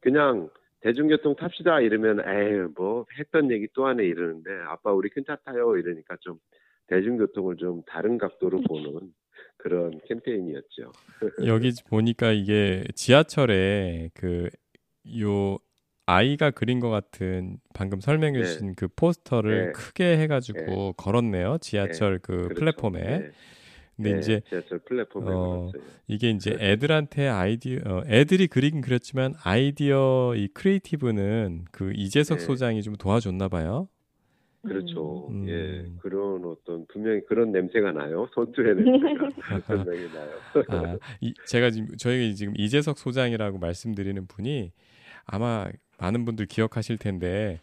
그냥 0.00 0.48
대중교통 0.80 1.36
탑시다 1.36 1.80
이러면 1.80 2.20
에이 2.20 2.72
뭐 2.76 3.04
했던 3.18 3.50
얘기 3.50 3.68
또 3.74 3.86
하네 3.86 4.04
이러는데 4.04 4.50
아빠 4.68 4.92
우리 4.92 5.08
큰차 5.10 5.36
타요 5.44 5.76
이러니까 5.76 6.16
좀 6.20 6.38
대중교통을 6.86 7.56
좀 7.56 7.82
다른 7.86 8.16
각도로 8.16 8.62
보는 8.62 9.12
그런 9.56 10.00
캠페인이었죠. 10.06 10.92
여기 11.46 11.72
보니까 11.88 12.32
이게 12.32 12.84
지하철에 12.94 14.10
그 14.14 14.48
요 15.16 15.58
아이가 16.06 16.50
그린 16.50 16.80
것 16.80 16.88
같은 16.90 17.58
방금 17.74 18.00
설명해 18.00 18.38
네. 18.38 18.44
주신 18.44 18.74
그 18.74 18.88
포스터를 18.88 19.66
네. 19.66 19.72
크게 19.72 20.16
해가지고 20.18 20.94
걸었네요. 20.94 21.58
지하철 21.60 22.18
그 22.18 22.44
그렇죠. 22.44 22.54
플랫폼에. 22.54 23.30
네. 23.98 24.10
근데 24.10 24.12
네, 24.12 24.18
이제 24.20 24.40
지하철 24.48 24.78
플랫폼에 24.78 25.26
어, 25.26 25.70
걸었어요. 25.70 25.82
이게 26.06 26.30
이제 26.30 26.56
애들한테 26.58 27.28
아이디어 27.28 27.80
어, 27.84 28.02
애들이 28.06 28.46
그리긴 28.46 28.80
그렸지만 28.80 29.34
아이디어 29.42 30.34
이 30.36 30.48
creative는 30.48 31.66
그 31.72 31.92
이제석 31.94 32.38
네. 32.38 32.44
소장이 32.44 32.82
좀 32.82 32.94
도와줬나 32.96 33.48
봐요. 33.48 33.88
그렇죠. 34.62 35.28
음. 35.30 35.48
예, 35.48 35.86
그런 36.00 36.44
어떤 36.44 36.86
분명히 36.88 37.20
그런 37.26 37.52
냄새가 37.52 37.92
나요. 37.92 38.28
선수의 38.34 38.74
냄새가 38.74 39.28
분명히 39.66 40.12
나요. 40.12 40.30
아, 40.68 40.98
이, 41.20 41.32
제가 41.46 41.70
지금 41.70 41.96
저희가 41.96 42.34
지금 42.34 42.54
이재석 42.56 42.98
소장이라고 42.98 43.58
말씀드리는 43.58 44.26
분이 44.26 44.72
아마 45.24 45.68
많은 45.98 46.24
분들 46.24 46.46
기억하실 46.46 46.98
텐데 46.98 47.60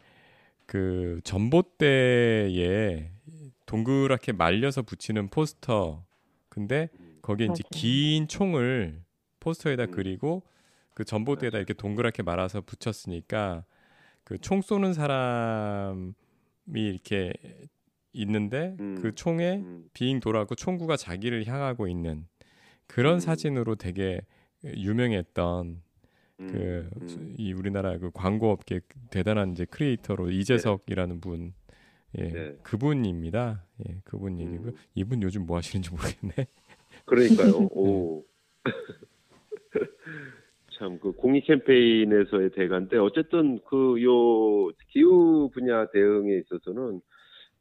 그 0.66 1.20
전봇대에 1.24 3.12
동그랗게 3.66 4.32
말려서 4.34 4.82
붙이는 4.84 5.28
포스터. 5.28 6.04
근데 6.56 6.90
거기에 7.22 7.50
이제. 7.52 7.64
긴 7.72 8.28
총을 8.30 9.04
포스터에다 9.42 9.84
음. 9.84 9.92
그리고 9.92 10.42
그 10.94 11.04
전봇대에다 11.04 11.58
이렇게 11.58 11.74
동그랗게 11.74 12.24
말아서 12.24 12.62
붙였으니까 12.62 13.66
그 14.24 14.38
총 14.40 14.62
쏘는 14.62 14.94
사람이 14.94 16.14
이렇게 16.74 17.34
있는데 18.14 18.76
음. 18.80 18.98
그 19.02 19.14
총에 19.14 19.58
음, 19.58 19.90
빙 19.94 20.22
돌아고 20.22 20.56
총구가 20.56 20.96
자기를 20.96 21.46
향하고 21.46 21.88
있는 21.90 22.26
그런 22.88 23.16
음. 23.16 23.20
사진으로 23.20 23.76
되게 23.76 24.22
유명했던 24.64 25.82
음, 26.40 26.48
그 26.52 26.90
음. 27.02 27.36
이 27.38 27.52
우리나라 27.52 27.98
그 27.98 28.12
광고 28.14 28.50
업계 28.52 28.80
대단한 29.12 29.52
이제 29.52 29.66
크리에이터로 29.66 30.32
이재석이라는 30.32 31.20
분 31.20 31.54
예, 32.18 32.24
네. 32.30 32.56
그분입니다. 32.64 33.64
예, 33.88 33.96
그분 34.04 34.40
얘기고 34.40 34.66
음. 34.66 34.76
이분 34.96 35.22
요즘 35.22 35.46
뭐 35.46 35.58
하시는지 35.58 35.92
모르겠네. 35.92 36.48
그러니까요. 37.06 37.68
오. 37.76 38.24
참, 40.78 41.00
그 41.00 41.12
공익 41.14 41.46
캠페인에서의 41.46 42.52
대가인데, 42.52 42.98
어쨌든 42.98 43.60
그 43.66 44.02
요 44.04 44.70
기후 44.90 45.50
분야 45.54 45.90
대응에 45.92 46.38
있어서는 46.40 47.02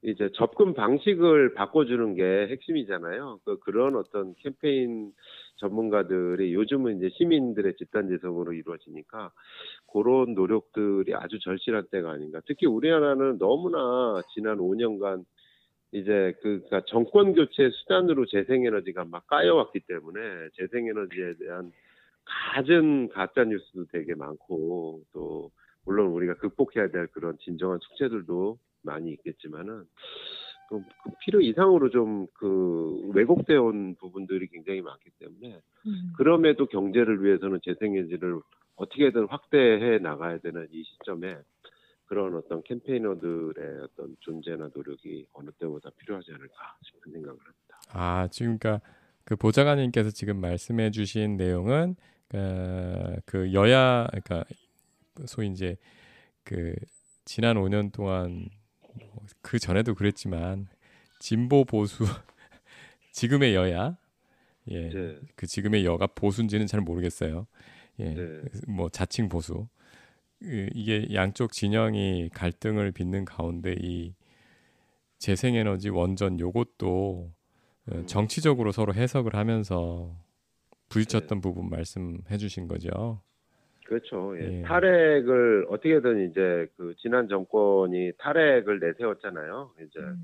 이제 0.05 0.29
접근 0.35 0.75
방식을 0.75 1.55
바꿔주는 1.55 2.15
게 2.15 2.49
핵심이잖아요. 2.49 3.41
그 3.45 3.59
그런 3.61 3.97
어떤 3.97 4.35
캠페인 4.37 5.13
전문가들이 5.57 6.53
요즘은 6.53 6.99
이제 6.99 7.09
시민들의 7.17 7.75
집단 7.77 8.09
지성으로 8.09 8.53
이루어지니까 8.53 9.33
그런 9.91 10.35
노력들이 10.35 11.15
아주 11.15 11.39
절실한 11.39 11.87
때가 11.91 12.11
아닌가. 12.11 12.41
특히 12.47 12.67
우리나라는 12.67 13.39
너무나 13.39 14.21
지난 14.35 14.59
5년간 14.59 15.25
이제 15.93 16.35
그 16.43 16.61
그러니까 16.67 16.83
정권 16.87 17.33
교체 17.33 17.71
수단으로 17.71 18.27
재생에너지가 18.27 19.07
막 19.07 19.27
까여왔기 19.29 19.81
때문에 19.87 20.21
재생에너지에 20.55 21.35
대한 21.39 21.73
갖은 22.27 23.09
가짜 23.09 23.45
뉴스도 23.45 23.87
되게 23.91 24.15
많고 24.15 25.03
또 25.13 25.51
물론 25.87 26.09
우리가 26.09 26.35
극복해야 26.35 26.89
될 26.89 27.07
그런 27.07 27.39
진정한 27.39 27.79
숙제들도 27.81 28.59
많이 28.85 29.11
있겠지만은 29.13 29.85
그, 30.69 30.81
그 31.03 31.11
필요 31.21 31.41
이상으로 31.41 31.91
좀 31.91 32.27
그 32.35 33.11
왜곡되어 33.15 33.63
온 33.63 33.95
부분들이 33.97 34.49
굉장히 34.49 34.83
많기 34.83 35.11
때문에 35.19 35.61
음. 35.87 36.13
그럼에도 36.17 36.67
경제를 36.67 37.25
위해서는 37.25 37.61
재생에너지를 37.65 38.41
어떻게든 38.77 39.29
확대해 39.29 39.99
나가야 39.99 40.39
되는 40.39 40.69
이 40.71 40.85
시점에 40.85 41.39
그런 42.05 42.35
어떤 42.37 42.63
캠페이너들의 42.65 43.81
어떤 43.83 44.15
존재나 44.21 44.69
노력이 44.75 45.27
어느 45.33 45.51
때보다 45.59 45.91
필요하지 45.97 46.33
않을까 46.33 46.77
싶은 46.83 47.13
생각을 47.13 47.39
합니다. 47.39 47.81
아 47.93 48.29
지금 48.31 48.59
그러니까 48.59 48.87
그 49.25 49.37
보좌관님께서 49.37 50.11
지금 50.11 50.41
말씀해주신 50.41 51.39
내용은 51.39 51.97
어, 52.35 53.15
그 53.25 53.55
여야 53.55 54.07
그러니까 54.11 54.45
소위 55.25 55.49
이제 55.49 55.77
그 56.43 56.75
지난 57.25 57.57
5년 57.57 57.91
동안 57.91 58.31
뭐 58.33 58.64
그 59.41 59.59
전에도 59.59 59.95
그랬지만 59.95 60.69
진보 61.21 61.65
보수 61.65 62.05
지금의 63.13 63.55
여야 63.55 63.97
예, 64.69 64.89
네. 64.89 65.19
그 65.37 65.47
지금의 65.47 65.85
여가 65.85 66.07
보수인지는 66.07 66.67
잘 66.67 66.81
모르겠어요. 66.81 67.47
예, 68.01 68.15
네. 68.15 68.43
뭐 68.67 68.89
자칭 68.89 69.29
보수 69.29 69.69
그 70.41 70.69
이게 70.75 71.07
양쪽 71.15 71.53
진영이 71.53 72.31
갈등을 72.33 72.93
빚는 72.93 73.25
가운데 73.25 73.75
이 73.79 74.15
재생에너지 75.19 75.91
원전 75.91 76.39
요것도 76.41 77.33
어, 77.87 77.95
음. 77.95 78.07
정치적으로 78.07 78.73
서로 78.73 78.95
해석을 78.95 79.35
하면서 79.35 80.17
부딪혔던 80.89 81.41
부분 81.41 81.71
말씀해 81.71 82.37
주신 82.39 82.69
거죠. 82.69 83.23
그렇죠. 83.85 84.37
예. 84.39 84.61
예. 84.61 84.63
탈핵을 84.63 85.67
어떻게든 85.69 86.31
이제 86.31 86.67
그 86.77 86.95
지난 86.99 87.29
정권이 87.29 88.13
탈핵을 88.19 88.81
내세웠잖아요. 88.81 89.73
이제 89.83 90.01
음. 90.01 90.17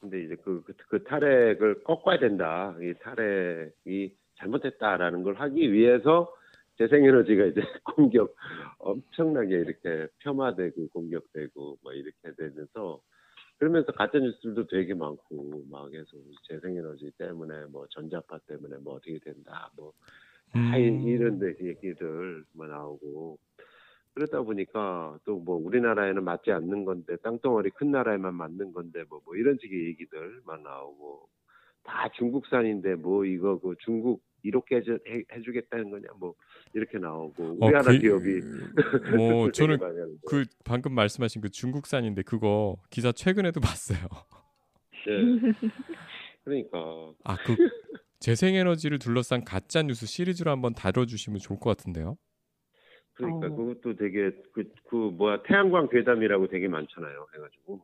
근데 0.00 0.22
이제 0.22 0.36
그, 0.36 0.62
그, 0.64 0.74
그 0.88 1.04
탈핵을 1.04 1.82
꺾어야 1.84 2.18
된다. 2.18 2.76
이 2.80 2.94
탈핵이 3.00 4.14
잘못했다라는 4.36 5.22
걸 5.22 5.34
하기 5.34 5.72
위해서 5.72 6.34
재생에너지가 6.78 7.46
이제 7.46 7.60
공격 7.84 8.34
엄청나게 8.78 9.54
이렇게 9.54 10.08
폄하되고 10.18 10.88
공격되고 10.88 11.78
뭐 11.82 11.92
이렇게 11.92 12.34
되면서 12.36 13.00
그러면서 13.58 13.92
가짜 13.92 14.18
뉴스들도 14.18 14.66
되게 14.66 14.94
많고 14.94 15.62
막 15.70 15.92
해서 15.94 16.08
재생에너지 16.48 17.12
때문에 17.16 17.66
뭐 17.66 17.86
전자파 17.90 18.38
때문에 18.48 18.76
뭐 18.78 18.94
어떻게 18.94 19.18
된다 19.20 19.70
뭐다 19.76 19.96
음. 20.56 20.74
이런 21.08 21.38
데 21.38 21.54
얘기들 21.60 22.44
뭐 22.52 22.66
나오고 22.66 23.38
그러다 24.14 24.42
보니까 24.42 25.18
또 25.24 25.38
뭐 25.38 25.56
우리나라에는 25.56 26.22
맞지 26.24 26.52
않는 26.52 26.84
건데 26.84 27.16
땅덩어리 27.22 27.70
큰 27.70 27.90
나라에만 27.90 28.34
맞는 28.34 28.72
건데 28.72 29.04
뭐, 29.08 29.20
뭐 29.24 29.34
이런 29.36 29.58
식의 29.60 29.86
얘기들만 29.88 30.62
나오고 30.62 31.28
다 31.82 32.08
중국산인데 32.16 32.94
뭐 32.94 33.24
이거 33.24 33.58
그 33.58 33.74
중국 33.80 34.22
이렇게 34.42 34.76
해주, 34.76 34.98
해, 35.08 35.22
해주겠다는 35.32 35.90
거냐 35.90 36.08
뭐 36.18 36.34
이렇게 36.74 36.98
나오고 36.98 37.56
우리 37.58 37.66
어, 37.66 37.70
나라 37.70 37.90
그- 37.92 37.98
기업이 37.98 38.40
뭐 39.16 39.50
저는. 39.52 39.78
그 40.26 40.44
방금 40.64 40.94
말씀하신 40.94 41.42
그 41.42 41.50
중국산인데 41.50 42.22
그거 42.22 42.76
기사 42.90 43.10
최근에도 43.10 43.60
봤어요. 43.98 43.98
예. 45.08 45.18
그러니까 46.44 46.78
아그 47.24 47.56
재생에너지를 48.24 48.98
둘러싼 48.98 49.44
가짜 49.44 49.82
뉴스 49.82 50.06
시리즈로 50.06 50.50
한번 50.50 50.72
다뤄주시면 50.72 51.40
좋을 51.40 51.60
것 51.60 51.76
같은데요. 51.76 52.16
그러니까 53.12 53.48
어. 53.48 53.50
그것도 53.50 53.96
되게 53.96 54.30
그, 54.54 54.64
그 54.88 54.96
뭐야 54.96 55.42
태양광 55.42 55.88
괴담이라고 55.88 56.48
되게 56.48 56.66
많잖아요 56.66 57.26
해가지고 57.36 57.80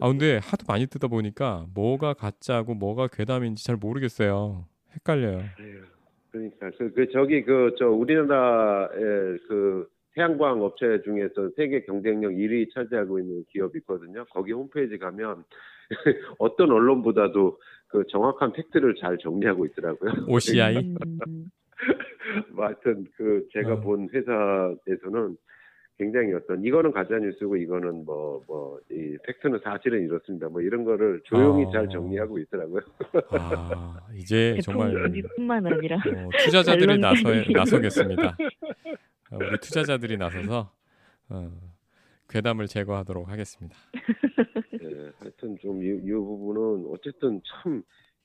아 0.00 0.08
근데 0.08 0.40
하도 0.42 0.64
많이 0.66 0.86
뜨다 0.86 1.06
보니까 1.08 1.66
뭐가 1.74 2.14
가짜고 2.14 2.74
뭐가 2.74 3.08
괴담인지 3.08 3.64
잘 3.64 3.76
모르겠어요. 3.76 4.66
헷갈려요. 4.94 5.42
그러니까 6.32 6.70
그, 6.78 6.92
그 6.94 7.10
저기 7.12 7.42
그 7.44 7.76
저 7.78 7.86
우리나라의 7.86 9.38
그 9.46 9.86
태양광 10.14 10.62
업체 10.62 11.02
중에서 11.04 11.50
세계 11.54 11.84
경쟁력 11.84 12.32
1위 12.32 12.72
차지하고 12.72 13.20
있는 13.20 13.44
기업이 13.50 13.80
있거든요. 13.80 14.24
거기 14.30 14.52
홈페이지 14.52 14.96
가면 14.96 15.44
어떤 16.38 16.70
언론보다도 16.70 17.58
그 17.88 18.04
정확한 18.08 18.52
팩트를 18.52 18.94
잘 19.00 19.16
정리하고 19.18 19.66
있더라고요. 19.66 20.26
OCI 20.28 20.76
음. 20.76 21.50
뭐 22.54 22.66
하여튼 22.66 23.06
그 23.16 23.46
제가 23.52 23.74
어. 23.74 23.80
본 23.80 24.08
회사에서는 24.12 25.36
굉장히 25.98 26.34
어떤 26.34 26.62
이거는 26.64 26.92
가짜 26.92 27.18
뉴스고 27.18 27.56
이거는 27.56 28.04
뭐 28.04 28.42
뭐 28.46 28.66
이 28.90 29.16
팩트는 29.24 29.60
사실은 29.64 30.04
이렇습니다. 30.04 30.48
뭐 30.48 30.60
이런 30.60 30.84
거를 30.84 31.20
조용히 31.24 31.64
어. 31.64 31.72
잘 31.72 31.88
정리하고 31.88 32.38
있더라고요. 32.38 32.80
아 33.30 33.98
이제 34.14 34.56
정말 34.62 34.90
대통령뿐만 34.92 35.66
아니라 35.66 35.96
어, 35.96 36.28
투자자들이 36.44 36.98
나서. 36.98 37.22
나서겠습니다. 37.52 38.36
어, 39.32 39.36
우리 39.36 39.58
투자자들이 39.58 40.16
나서서 40.16 40.70
어, 41.30 41.50
괴담을 42.28 42.66
제거하도록 42.68 43.28
하겠습니다. 43.28 43.76
예, 45.06 45.12
하여튼 45.18 45.56
좀이 45.60 46.00
부분은 46.12 46.86
어쨌든 46.90 47.40
참 47.44 47.82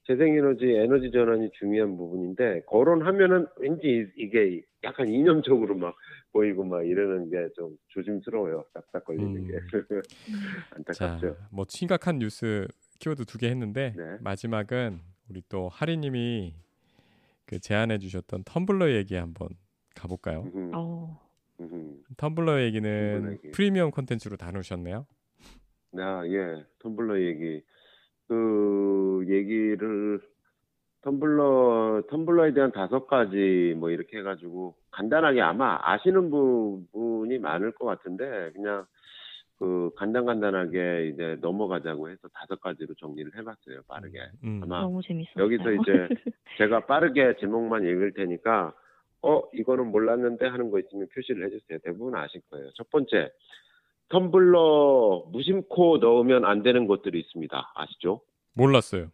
재생에너지 0.08 0.66
에너지 0.66 1.12
전환이 1.12 1.50
중요한 1.60 1.96
부분인데 1.96 2.62
거론하면은 2.68 3.46
왠지 3.58 3.88
이- 3.88 4.12
이게 4.24 4.64
약간 4.84 5.08
이념적으로 5.08 5.76
막 5.76 5.96
보이고 6.32 6.64
막 6.64 6.84
이러는 6.84 7.30
게 7.30 7.38
좀 7.56 7.78
조심스러워요. 7.90 8.66
딱딱 8.74 9.06
걸리는 9.06 9.36
음. 9.36 9.48
게 10.86 10.94
자, 10.94 11.14
안타깝죠. 11.14 11.38
뭐 11.52 11.66
심각한 11.70 12.18
뉴스 12.20 12.68
키워드 13.00 13.26
두 13.26 13.38
개 13.38 13.48
했는데 13.50 13.94
네. 13.96 14.04
마지막은 14.22 15.00
우리 15.30 15.44
또 15.50 15.70
하리님이 15.70 16.56
그 17.46 17.60
제안해 17.60 18.00
주셨던 18.00 18.44
텀블러 18.44 18.94
얘기 18.96 19.16
한번 19.16 19.50
가볼까요? 19.96 20.50
어. 20.74 21.20
음흠. 21.60 22.04
텀블러 22.18 22.64
얘기는 22.64 23.22
텀블러 23.22 23.32
얘기. 23.34 23.52
프리미엄 23.52 23.92
콘텐츠로 23.92 24.36
다루셨네요. 24.38 25.06
아, 25.98 26.26
예. 26.26 26.64
텀블러 26.80 27.22
얘기. 27.22 27.62
그 28.28 29.26
얘기를 29.28 30.22
텀블러 31.02 32.04
텀블러에 32.08 32.54
대한 32.54 32.72
다섯 32.72 33.08
가지 33.08 33.74
뭐 33.78 33.90
이렇게 33.90 34.20
해가지고 34.20 34.76
간단하게 34.92 35.42
아마 35.42 35.80
아시는 35.82 36.30
부분이 36.30 37.40
많을 37.40 37.72
것 37.72 37.86
같은데 37.86 38.52
그냥 38.54 38.86
그 39.58 39.92
간단간단하게 39.96 41.10
이제 41.10 41.38
넘어가자고 41.42 42.10
해서 42.10 42.28
다섯 42.34 42.60
가지로 42.62 42.94
정리를 42.96 43.32
해봤어요 43.36 43.82
빠르게. 43.88 44.20
음. 44.44 44.62
아마 44.64 44.82
너무 44.82 45.02
재밌었어요. 45.02 45.44
여기서 45.44 45.72
이제 45.72 46.08
제가 46.58 46.86
빠르게 46.86 47.36
제목만 47.40 47.84
읽을 47.84 48.14
테니까 48.14 48.74
어 49.24 49.44
이거는 49.54 49.92
몰랐는데 49.92 50.48
하는 50.48 50.72
거 50.72 50.80
있으면 50.80 51.08
표시를 51.14 51.46
해주세요. 51.46 51.80
대부분 51.84 52.16
아실 52.16 52.42
거예요. 52.50 52.72
첫 52.76 52.90
번째 52.90 53.32
텀블러 54.12 55.26
무심코 55.32 55.98
넣으면 55.98 56.46
안 56.46 56.64
되는 56.64 56.86
것들이 56.88 57.20
있습니다. 57.20 57.72
아시죠? 57.76 58.22
몰랐어요. 58.54 59.08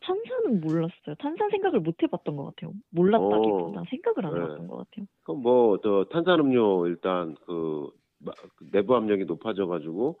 탄산은 0.00 0.60
몰랐어요. 0.60 1.14
탄산 1.18 1.50
생각을 1.50 1.80
못 1.80 2.02
해봤던 2.02 2.36
것 2.36 2.44
같아요. 2.46 2.72
몰랐다기보다 2.90 3.80
오. 3.80 3.84
생각을 3.90 4.26
안 4.26 4.34
네. 4.34 4.40
해봤던 4.40 4.66
것 4.68 4.76
같아요. 4.76 5.06
그럼 5.22 5.42
뭐 5.42 5.78
저 5.82 6.06
탄산음료 6.10 6.86
일단 6.86 7.34
그 7.46 7.90
마- 8.18 8.32
그 8.56 8.70
내부 8.70 8.96
압력이 8.96 9.24
높아져가지고 9.24 10.18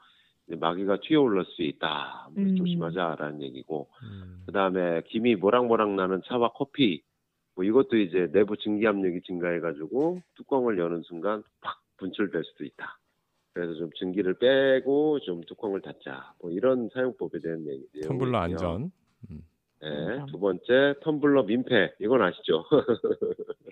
마귀가 0.60 1.00
튀어올라 1.00 1.44
수 1.44 1.62
있다. 1.62 2.28
뭐 2.34 2.42
음. 2.44 2.56
조심하자라는 2.56 3.42
얘기고 3.42 3.88
음. 4.02 4.42
그 4.46 4.52
다음에 4.52 5.02
김이 5.06 5.36
모락모락 5.36 5.90
나는 5.94 6.22
차와 6.26 6.52
커피 6.54 7.02
뭐 7.54 7.64
이것도 7.64 7.96
이제 7.96 8.30
내부 8.32 8.56
증기 8.56 8.86
압력이 8.86 9.22
증가해가지고 9.26 10.20
뚜껑을 10.36 10.78
여는 10.78 11.02
순간 11.02 11.42
팍 11.60 11.76
분출될 11.98 12.44
수도 12.44 12.64
있다. 12.64 12.98
그래서 13.52 13.74
좀 13.74 13.90
증기를 13.98 14.34
빼고 14.34 15.20
좀 15.20 15.42
뚜껑을 15.42 15.80
닫자. 15.82 16.34
뭐 16.40 16.50
이런 16.50 16.88
사용법에 16.92 17.40
대한 17.40 17.66
얘기. 17.66 18.00
텀블러. 18.02 18.38
안전. 18.38 18.92
네, 19.80 19.88
안전. 19.88 20.26
두 20.26 20.38
번째 20.38 20.94
텀블러 21.02 21.44
민폐. 21.46 21.94
이건 22.00 22.22
아시죠? 22.22 22.64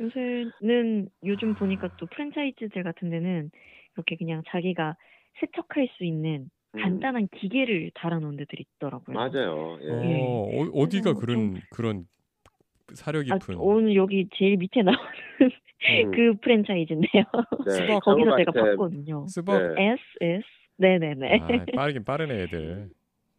요새는 0.00 1.08
요즘 1.24 1.54
보니까 1.54 1.88
또 1.96 2.06
프랜차이즈들 2.06 2.82
같은 2.82 3.10
데는 3.10 3.50
이렇게 3.94 4.16
그냥 4.16 4.42
자기가 4.48 4.96
세척할 5.40 5.88
수 5.96 6.04
있는 6.04 6.50
음, 6.74 6.80
간단한 6.80 7.28
기계를 7.28 7.92
달아놓은 7.94 8.36
데들이 8.36 8.64
있더라고요. 8.76 9.14
맞아요. 9.14 9.78
예. 9.82 9.90
어, 9.90 10.48
어, 10.48 10.82
어디가 10.82 11.14
그래서 11.14 11.20
그런 11.20 11.60
그런 11.70 12.08
사려 12.92 13.20
아, 13.20 13.22
깊은 13.38 13.56
오늘 13.56 13.94
여기 13.96 14.28
제일 14.34 14.56
밑에 14.58 14.82
나오는 14.82 15.00
음, 15.40 16.10
그 16.12 16.34
프랜차이즈인데요. 16.40 17.24
네, 17.66 17.86
거기서 18.04 18.36
제가 18.36 18.52
봤거든요. 18.52 19.26
스벅 19.26 19.74
네. 19.74 19.96
SS. 20.20 20.46
네네네. 20.76 21.40
아, 21.40 21.66
빠르긴 21.76 22.04
빠르네 22.04 22.42
애들. 22.42 22.90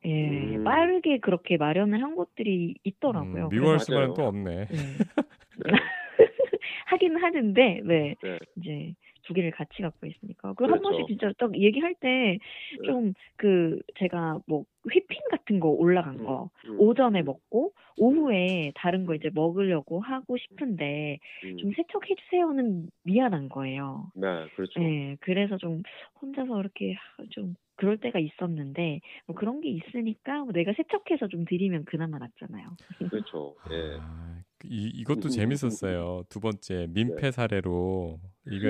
예, 0.06 0.58
음. 0.58 0.64
빠르게 0.64 1.20
그렇게 1.20 1.58
마련을 1.58 2.02
한 2.02 2.16
곳들이 2.16 2.76
있더라고요. 2.84 3.46
음, 3.46 3.50
미월수만은 3.50 4.08
맞아요. 4.10 4.14
또 4.14 4.24
없네. 4.28 4.68
네. 4.68 4.68
하긴 6.86 7.18
하는데, 7.18 7.82
네, 7.84 8.16
네. 8.22 8.40
이제 8.58 8.94
두 9.26 9.34
개를 9.34 9.52
같이 9.52 9.82
갖고 9.82 10.06
있으니까. 10.08 10.54
그리고 10.54 10.74
한 10.74 10.82
그렇죠. 10.82 10.90
번씩 10.98 11.08
진짜 11.08 11.34
딱 11.38 11.56
얘기할 11.60 11.96
때 12.00 12.38
좀그 12.86 13.82
제가 13.98 14.40
뭐 14.48 14.66
휘핑 14.92 15.20
같은 15.32 15.60
거 15.60 15.70
올라간 15.70 16.18
거 16.18 16.50
음, 16.66 16.80
오전에 16.80 17.22
먹고 17.24 17.74
오후에 17.98 18.72
다른 18.76 19.06
거 19.06 19.16
이제 19.16 19.30
먹으려고 19.34 20.00
하고 20.00 20.38
싶은데 20.38 21.20
음, 21.44 21.58
좀 21.58 21.72
세척해 21.74 22.16
주세요는 22.24 22.90
미안한 23.04 23.50
거예요. 23.50 24.12
네, 24.16 24.48
그렇죠. 24.56 24.80
네, 24.80 25.18
그래서 25.22 25.58
좀 25.58 25.82
혼자서 26.22 26.60
이렇게 26.60 26.94
하- 26.94 27.24
좀 27.32 27.56
그럴 27.76 27.98
때가 27.98 28.20
있었는데 28.20 29.02
뭐 29.28 29.36
그런 29.36 29.62
게 29.62 29.70
있으니까 29.70 30.44
뭐 30.44 30.54
내가 30.54 30.74
세척해서 30.74 31.28
좀 31.28 31.46
드리면 31.46 31.86
그나마 31.86 32.18
낫잖아요. 32.20 32.70
그렇죠. 33.10 33.56
예. 33.72 33.98
아, 34.02 34.42
이 34.64 34.88
이것도 34.94 35.30
재밌었어요. 35.30 36.24
두 36.30 36.40
번째 36.40 36.88
네. 36.88 36.88
민폐 36.88 37.32
사례로 37.32 38.20
이거. 38.48 38.70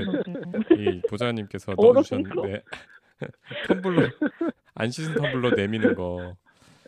이 0.78 1.02
보좌님께서 1.10 1.74
얼었는 1.78 1.94
넣어주셨는데 1.94 2.64
텀블러 3.68 4.10
안 4.74 4.90
씻은 4.90 5.16
텀블러 5.16 5.56
내미는 5.56 5.96
거. 5.96 6.36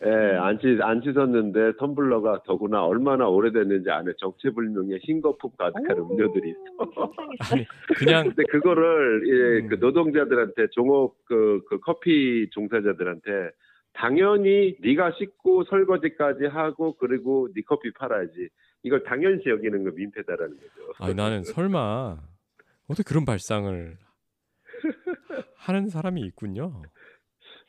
예, 0.04 0.36
안, 0.36 0.56
씻, 0.60 0.80
안 0.80 1.00
씻었는데 1.02 1.72
텀블러가 1.72 2.44
더구나 2.44 2.84
얼마나 2.84 3.26
오래됐는지 3.28 3.90
안에 3.90 4.12
정체불명의 4.18 5.00
흰 5.02 5.20
거품 5.20 5.50
가득한 5.58 5.98
오, 5.98 6.12
음료들이 6.12 6.50
있어. 6.50 7.12
아니 7.50 7.66
그냥 7.96 8.28
근데 8.28 8.44
그거를 8.44 9.22
예, 9.26 9.64
음. 9.64 9.68
그 9.68 9.74
노동자들한테 9.74 10.68
종업 10.70 11.16
그, 11.24 11.62
그 11.68 11.80
커피 11.80 12.48
종사자들한테 12.50 13.50
당연히 13.92 14.76
네가 14.80 15.14
씻고 15.18 15.64
설거지까지 15.64 16.46
하고 16.46 16.96
그리고 16.98 17.48
네 17.52 17.62
커피 17.66 17.92
팔아야지. 17.92 18.48
이걸 18.82 19.02
당연시 19.04 19.48
여기는 19.48 19.84
거 19.84 19.90
민폐다라는 19.90 20.56
거죠. 20.56 20.92
아니 20.98 21.14
나는 21.14 21.42
설마 21.44 22.18
어떻게 22.88 23.02
그런 23.06 23.24
발상을 23.24 23.96
하는 25.56 25.88
사람이 25.88 26.20
있군요. 26.22 26.82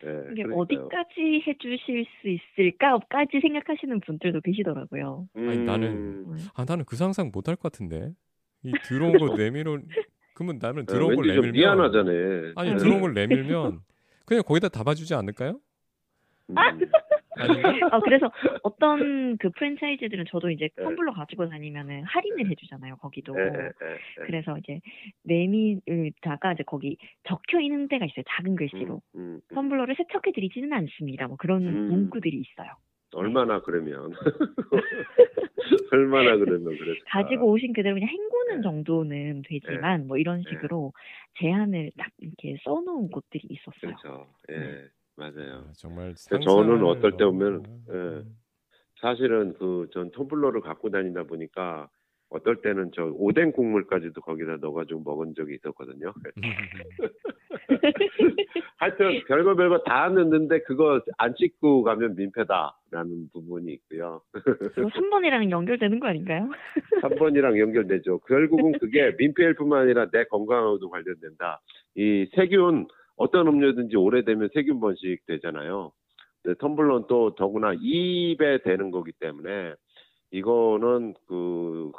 예, 0.06 0.32
이게 0.32 0.43
그러니까요. 0.43 0.60
어디까지 0.60 1.43
해주실 1.45 2.06
수 2.22 2.30
있을까까지 2.30 3.39
생각하시는 3.41 4.00
분들도 4.02 4.39
계시더라고요. 4.41 5.28
아니, 5.36 5.58
나는 5.58 5.88
음, 5.89 6.38
아 6.56 6.63
나는 6.65 6.86
그 6.86 6.95
상상 6.95 7.32
못할 7.34 7.56
것 7.58 7.72
같은데 7.72 8.13
이 8.63 8.72
들어온 8.86 9.17
거 9.17 9.36
내밀어 9.36 9.78
그러면 10.34 10.60
나는 10.62 10.84
예, 10.84 10.86
들어온 10.86 11.15
걸 11.15 11.28
내밀면 11.28 11.52
미안하잖아요. 11.52 12.54
아니 12.56 12.72
예. 12.72 12.76
들어온 12.78 13.02
걸 13.02 13.13
내밀면 13.13 13.82
그냥 14.26 14.43
거기다 14.43 14.69
담아주지 14.69 15.13
않을까요? 15.15 15.60
음, 16.50 16.56
아, 17.91 17.99
그래서 17.99 18.32
어떤 18.63 19.38
그 19.38 19.49
프랜차이즈들은 19.52 20.25
저도 20.30 20.49
이제 20.49 20.69
네. 20.75 20.84
텀블러 20.84 21.13
가지고 21.13 21.49
다니면은 21.49 22.04
할인을 22.04 22.49
해주잖아요, 22.49 22.97
거기도. 22.97 23.36
예. 23.39 23.71
그래서 24.25 24.58
이제 24.58 24.80
내밀다가 25.23 26.54
이제 26.54 26.63
거기 26.63 26.97
적혀 27.23 27.60
있는 27.62 27.88
데가 27.88 28.06
있어요, 28.06 28.23
작은 28.28 28.56
글씨로. 28.56 29.02
음, 29.15 29.41
음. 29.52 29.56
텀블러를 29.56 29.95
세척해 29.97 30.32
드리지는 30.34 30.73
않습니다. 30.73 31.28
뭐 31.28 31.38
그런 31.38 31.65
음. 31.65 31.88
문구들이 31.89 32.38
있어요. 32.38 32.73
얼마나 33.13 33.60
그러면 33.62 34.12
얼마나 35.91 36.38
그러면 36.38 36.78
그랬을까? 36.78 37.06
가지고 37.10 37.49
오신 37.52 37.73
그대로 37.73 37.95
그냥 37.95 38.10
헹구는 38.10 38.56
네. 38.58 38.62
정도는 38.62 39.41
되지만 39.47 40.08
뭐 40.08 40.17
이런 40.17 40.43
네. 40.43 40.49
식으로 40.49 40.93
제한을 41.39 41.91
딱 41.97 42.12
이렇게 42.19 42.58
써놓은 42.63 43.10
곳들이 43.10 43.47
있었어요. 43.49 43.95
그렇죠. 43.97 44.28
예, 44.52 44.88
맞아요. 45.19 45.65
아, 45.67 45.71
정말 45.77 46.13
저는 46.15 46.43
상상을 46.45 46.86
어떨 46.86 47.17
때 47.17 47.25
보면, 47.25 47.63
예. 47.93 48.23
사실은 49.01 49.53
그 49.53 49.88
전 49.91 50.12
텀블러를 50.12 50.62
갖고 50.62 50.89
다니다 50.89 51.23
보니까 51.23 51.89
어떨 52.29 52.62
때는 52.62 52.91
저 52.95 53.05
오뎅 53.15 53.51
국물까지도 53.53 54.21
거기다 54.21 54.58
넣어가지고 54.58 55.01
먹은 55.03 55.34
적이 55.36 55.55
있었거든요. 55.55 56.13
하여튼 58.77 59.21
별거 59.27 59.55
별거 59.55 59.79
다 59.84 60.10
넣는데 60.10 60.62
그거 60.62 61.01
안 61.17 61.34
찍고 61.36 61.84
가면 61.84 62.15
민폐다라는 62.15 63.29
부분이 63.34 63.71
있고요. 63.73 64.21
그리고 64.32 64.89
3번이랑 64.89 65.49
연결되는 65.49 65.99
거 65.99 66.08
아닌가요? 66.08 66.49
3번이랑 67.01 67.60
연결되죠. 67.60 68.19
결국은 68.19 68.73
그게 68.79 69.15
민폐일 69.17 69.55
뿐만 69.55 69.82
아니라 69.84 70.10
내 70.12 70.23
건강하고도 70.25 70.89
관련된다. 70.89 71.62
이 71.95 72.29
세균 72.36 72.88
어떤 73.19 73.47
음료든지 73.47 73.97
오래되면 73.97 74.49
세균 74.53 74.79
번식 74.79 75.25
되잖아요. 75.25 75.91
근데 76.41 76.58
텀블러는 76.58 77.08
또 77.08 77.36
더구나 77.36 77.73
입에 77.73 78.63
대는 78.63 78.91
거기 78.91 79.12
때문에 79.12 79.73
이거는 80.32 81.15
그 81.27 81.91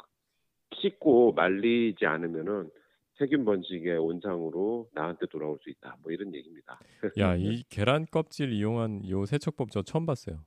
씻고 0.75 1.33
말리지 1.33 2.07
않으면은 2.07 2.71
세균 3.19 3.45
번식의 3.45 3.99
온상으로 3.99 4.89
나한테 4.95 5.27
돌아올 5.27 5.59
수 5.61 5.69
있다. 5.69 5.99
뭐 6.03 6.11
이런 6.11 6.35
얘기입니다. 6.35 6.81
야, 7.19 7.37
이 7.37 7.65
계란 7.69 8.07
껍질 8.11 8.51
이용한 8.55 9.07
요 9.11 9.27
세척법 9.27 9.71
저 9.73 9.83
처음 9.83 10.07
봤어요. 10.07 10.39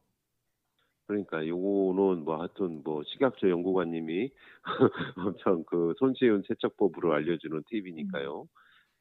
그러니까 1.05 1.45
요거는 1.47 2.23
뭐 2.23 2.39
하여튼 2.39 2.81
뭐 2.83 3.03
식약처 3.03 3.47
연구관님이 3.47 4.31
엄청 5.17 5.63
그 5.65 5.93
손쉬운 5.99 6.41
세척법으로 6.47 7.13
알려주는 7.13 7.61
팁이니까요. 7.69 8.47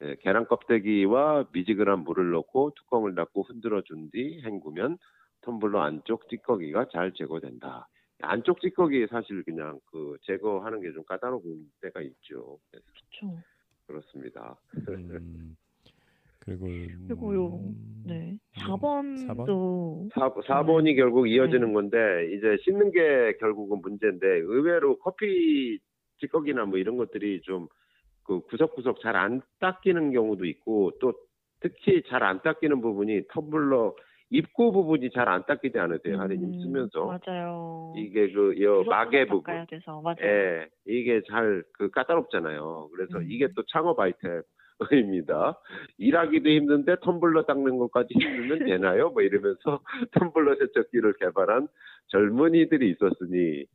예, 0.01 0.15
계란 0.21 0.45
껍데기와 0.47 1.47
미지근한 1.53 1.99
물을 1.99 2.31
넣고 2.31 2.71
뚜껑을 2.75 3.15
닫고 3.15 3.43
흔들어 3.43 3.81
준 3.83 4.09
뒤 4.11 4.41
헹구면 4.43 4.97
텀블러 5.41 5.79
안쪽 5.79 6.27
찌꺼기가 6.29 6.87
잘 6.91 7.13
제거된다. 7.13 7.87
안쪽 8.21 8.61
찌꺼기 8.61 9.05
사실 9.07 9.43
그냥 9.43 9.79
그 9.91 10.17
제거하는 10.23 10.81
게 10.81 10.91
좀 10.93 11.03
까다로운 11.05 11.69
때가 11.81 12.01
있죠. 12.01 12.59
그렇죠. 12.71 13.37
그렇습니다. 13.85 14.55
음, 14.87 15.55
그리고 16.39 16.65
그리고 17.07 17.35
요, 17.35 17.47
음, 17.57 18.03
네. 18.05 18.37
사 18.55 18.75
4번도 18.77 20.09
4, 20.13 20.29
4번이 20.29 20.95
결국 20.95 21.27
이어지는 21.27 21.67
네. 21.67 21.73
건데 21.73 21.97
이제 22.35 22.57
씻는 22.63 22.91
게 22.91 23.37
결국은 23.39 23.81
문제인데 23.81 24.25
의외로 24.27 24.97
커피 24.99 25.79
찌꺼기나 26.19 26.65
뭐 26.65 26.77
이런 26.77 26.95
것들이 26.97 27.41
좀 27.41 27.67
그 28.25 28.41
구석구석 28.41 29.01
잘 29.01 29.15
안 29.15 29.41
닦이는 29.59 30.11
경우도 30.13 30.45
있고 30.45 30.91
또 30.99 31.13
특히 31.61 32.01
잘 32.07 32.23
안 32.23 32.41
닦이는 32.41 32.81
부분이 32.81 33.27
텀블러 33.27 33.95
입구 34.29 34.71
부분이 34.71 35.11
잘 35.11 35.29
안 35.29 35.45
닦이지 35.45 35.77
않으세요 35.77 36.19
하리님 36.19 36.45
음, 36.53 36.59
쓰면서 36.61 37.05
맞아요. 37.05 37.93
이게 37.95 38.31
그 38.31 38.59
여 38.61 38.83
막의 38.83 39.27
구석구석 39.27 39.27
부분 39.27 39.65
돼서 39.67 40.01
맞아요. 40.01 40.17
예, 40.23 40.67
이게 40.85 41.21
잘 41.29 41.63
그 41.73 41.89
까다롭잖아요. 41.91 42.89
그래서 42.93 43.19
음. 43.19 43.27
이게 43.29 43.47
또 43.55 43.63
창업 43.71 43.99
아이템입니다. 43.99 45.59
일하기도 45.97 46.49
힘든데 46.49 46.95
텀블러 46.95 47.45
닦는 47.45 47.77
것까지 47.77 48.13
힘들면 48.13 48.59
되나요? 48.67 49.09
뭐 49.11 49.21
이러면서 49.21 49.81
텀블러 50.13 50.57
세척기를 50.59 51.13
개발한 51.19 51.67
젊은이들이 52.07 52.89
있었으니 52.91 53.65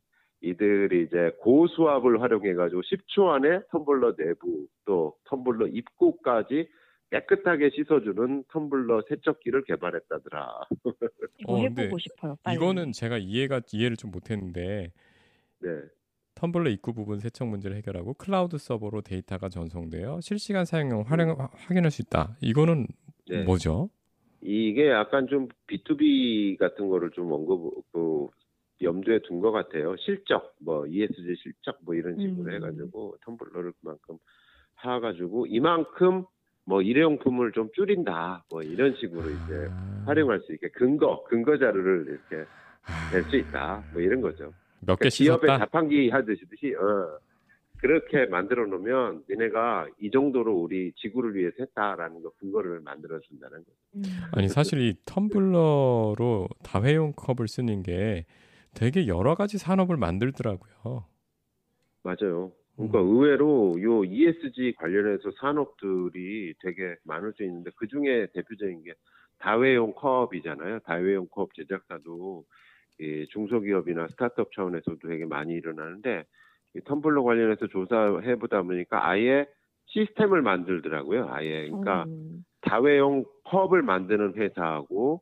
이들이 0.41 1.03
이제 1.03 1.31
고수압을 1.41 2.21
활용해가지고 2.21 2.81
10초 2.81 3.27
안에 3.27 3.61
텀블러 3.71 4.15
내부 4.15 4.67
또 4.85 5.15
텀블러 5.25 5.67
입구까지 5.73 6.69
깨끗하게 7.11 7.71
씻어주는 7.71 8.43
텀블러 8.45 9.03
세척기를 9.09 9.63
개발했다더라. 9.63 10.61
이거 11.39 11.53
어, 11.53 11.57
해보고 11.57 11.75
근데 11.75 11.97
싶어요. 11.99 12.37
빨리. 12.43 12.55
이거는 12.55 12.91
제가 12.93 13.17
이해가 13.17 13.61
이해를 13.73 13.97
좀 13.97 14.11
못했는데 14.11 14.91
네. 15.59 15.69
텀블러 16.35 16.69
입구 16.69 16.93
부분 16.93 17.19
세척 17.19 17.47
문제를 17.49 17.75
해결하고 17.77 18.13
클라우드 18.13 18.57
서버로 18.57 19.01
데이터가 19.01 19.49
전송되어 19.49 20.21
실시간 20.21 20.63
사용량 20.63 21.01
활용, 21.01 21.35
확인할 21.51 21.91
수 21.91 22.01
있다. 22.01 22.37
이거는 22.41 22.87
네. 23.27 23.43
뭐죠? 23.43 23.89
이게 24.41 24.89
약간 24.89 25.27
좀 25.27 25.49
B2B 25.67 26.57
같은 26.57 26.87
거를 26.87 27.09
좀 27.11 27.31
언급, 27.33 27.83
그, 27.91 28.27
염두에 28.81 29.19
둔 29.27 29.39
것 29.41 29.51
같아요. 29.51 29.95
실적, 29.97 30.55
뭐, 30.61 30.85
ESG 30.87 31.35
실적, 31.41 31.77
뭐, 31.83 31.95
이런 31.95 32.15
식으로 32.15 32.49
음. 32.49 32.55
해가지고, 32.55 33.17
텀블러를 33.25 33.73
그만큼 33.81 34.17
사가지고, 34.81 35.47
이만큼, 35.47 36.25
뭐, 36.65 36.81
일회용품을 36.81 37.51
좀 37.51 37.69
줄인다, 37.75 38.45
뭐, 38.49 38.63
이런 38.63 38.95
식으로 38.95 39.21
이제 39.29 39.67
아, 39.69 40.03
활용할 40.05 40.39
수 40.41 40.53
있게, 40.53 40.69
근거, 40.69 41.23
근거 41.25 41.57
자료를 41.57 42.05
이렇게 42.07 42.47
아, 42.85 43.11
낼수 43.13 43.35
있다, 43.37 43.83
뭐, 43.93 44.01
이런 44.01 44.21
거죠. 44.21 44.53
몇 44.81 44.97
그러니까 44.97 45.03
개 45.03 45.09
기업의. 45.09 45.47
자판기 45.59 46.09
하듯이, 46.09 46.45
어, 46.75 47.19
그렇게 47.81 48.25
만들어 48.27 48.65
놓으면, 48.65 49.23
니네가 49.29 49.87
이 49.99 50.09
정도로 50.11 50.53
우리 50.53 50.93
지구를 50.93 51.35
위해서 51.35 51.55
했다라는 51.59 52.21
거, 52.21 52.31
근거를 52.39 52.79
만들어 52.81 53.19
준다는 53.19 53.57
거죠. 53.59 53.77
음. 53.95 54.03
아니 54.33 54.47
사실 54.47 54.79
이 54.81 54.93
텀블러로 55.05 56.47
다회용 56.63 57.11
컵을 57.13 57.47
쓰는 57.47 57.81
게 57.83 58.25
되게 58.79 59.07
여러 59.07 59.35
가지 59.35 59.57
산업을 59.57 59.97
만들더라고요. 59.97 61.03
맞아요. 62.03 62.53
그러니까 62.77 63.01
음. 63.01 63.07
의외로 63.07 63.75
요 63.81 64.05
ESG 64.05 64.75
관련해서 64.77 65.31
산업들이 65.41 66.53
되게 66.61 66.95
많을 67.03 67.33
수 67.33 67.43
있는데 67.43 67.71
그 67.75 67.87
중에 67.87 68.27
대표적인 68.33 68.83
게 68.83 68.93
다회용 69.37 69.93
컵이잖아요. 69.93 70.79
다회용 70.85 71.27
컵 71.27 71.53
제작사도 71.55 72.45
이 73.01 73.27
중소기업이나 73.31 74.07
스타트업 74.11 74.53
차원에서도 74.53 75.07
되게 75.07 75.25
많이 75.25 75.53
일어나는데 75.53 76.23
이 76.75 76.79
텀블러 76.79 77.23
관련해서 77.23 77.67
조사해 77.67 78.35
보다 78.37 78.61
보니까 78.61 79.05
아예 79.09 79.45
시스템을 79.87 80.41
만들더라고요. 80.41 81.27
아예 81.29 81.67
그러니까 81.67 82.05
음. 82.05 82.45
다회용 82.61 83.25
컵을 83.45 83.81
만드는 83.81 84.35
회사하고 84.35 85.21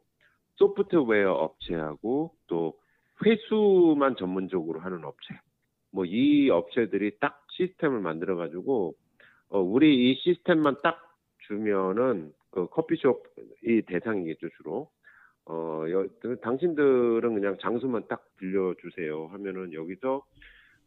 소프트웨어 0.57 1.31
업체하고 1.31 2.33
또 2.47 2.75
회수만 3.25 4.15
전문적으로 4.17 4.79
하는 4.79 5.03
업체. 5.03 5.35
뭐 5.91 6.05
이 6.05 6.49
업체들이 6.49 7.17
딱 7.19 7.45
시스템을 7.51 7.99
만들어 8.01 8.35
가지고 8.35 8.95
어 9.49 9.59
우리 9.61 10.11
이 10.11 10.15
시스템만 10.15 10.77
딱 10.83 10.99
주면은 11.47 12.33
그 12.51 12.67
커피숍이 12.67 13.83
대상이겠죠 13.87 14.49
주로. 14.57 14.89
어 15.45 15.85
여, 15.89 16.05
당신들은 16.41 17.33
그냥 17.33 17.57
장소만 17.61 18.07
딱 18.09 18.25
빌려 18.37 18.73
주세요 18.81 19.27
하면은 19.31 19.73
여기서 19.73 20.23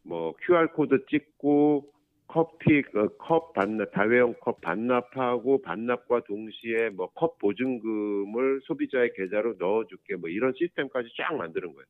뭐 0.03 0.33
QR 0.45 0.67
코드 0.73 1.05
찍고 1.07 1.91
커피 2.27 2.83
어, 2.95 3.07
컵 3.17 3.53
반납 3.53 3.91
다회용 3.91 4.35
컵 4.39 4.61
반납하고 4.61 5.61
반납과 5.63 6.21
동시에 6.25 6.89
뭐 6.91 7.07
컵 7.15 7.39
보증금을 7.39 8.61
소비자의 8.63 9.13
계좌로 9.15 9.55
넣어줄게 9.59 10.15
뭐 10.15 10.29
이런 10.29 10.53
시스템까지 10.57 11.09
쫙 11.17 11.33
만드는 11.35 11.73
거예요. 11.73 11.87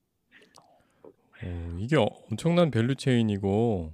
어, 1.46 1.78
이게 1.80 1.98
어- 1.98 2.08
엄청난 2.30 2.72
value 2.72 2.96
chain이고 2.96 3.94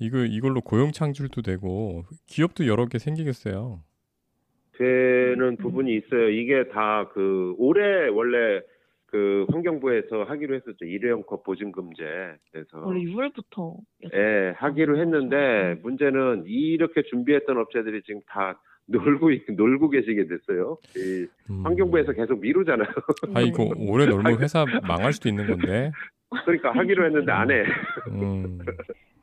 이거 0.00 0.18
이걸로 0.24 0.60
고용 0.60 0.92
창출도 0.92 1.42
되고 1.42 2.04
기업도 2.26 2.66
여러 2.66 2.86
개 2.86 2.98
생기겠어요. 2.98 3.80
되는 4.76 5.56
부분이 5.56 5.94
있어요. 5.96 6.28
이게 6.30 6.68
다 6.68 7.08
그 7.14 7.54
올해 7.58 8.08
원래 8.08 8.60
그 9.06 9.46
환경부에서 9.52 10.24
하기로 10.24 10.56
했었죠. 10.56 10.84
일회용 10.84 11.22
컵 11.22 11.44
보증금제. 11.44 12.02
그래서 12.50 12.80
원래 12.84 13.00
6월부터 13.04 13.76
예, 14.12 14.52
하기로 14.56 14.98
했는데 14.98 15.76
문제는 15.82 16.44
이렇게 16.46 17.02
준비했던 17.02 17.56
업체들이 17.56 18.02
지금 18.02 18.20
다 18.26 18.60
놀고 18.86 19.30
있- 19.30 19.44
놀고 19.48 19.90
계시게 19.90 20.26
됐어요. 20.26 20.78
이 20.96 21.26
음. 21.50 21.64
환경부에서 21.64 22.12
계속 22.12 22.40
미루잖아요. 22.40 22.88
아 23.34 23.40
이거 23.40 23.70
오래 23.78 24.06
놀면 24.06 24.40
회사 24.42 24.64
망할 24.82 25.12
수도 25.12 25.28
있는 25.28 25.46
건데. 25.46 25.92
그러니까 26.44 26.72
하기로 26.72 27.06
했는데 27.06 27.32
안 27.32 27.50
해. 27.50 27.64
음. 28.10 28.58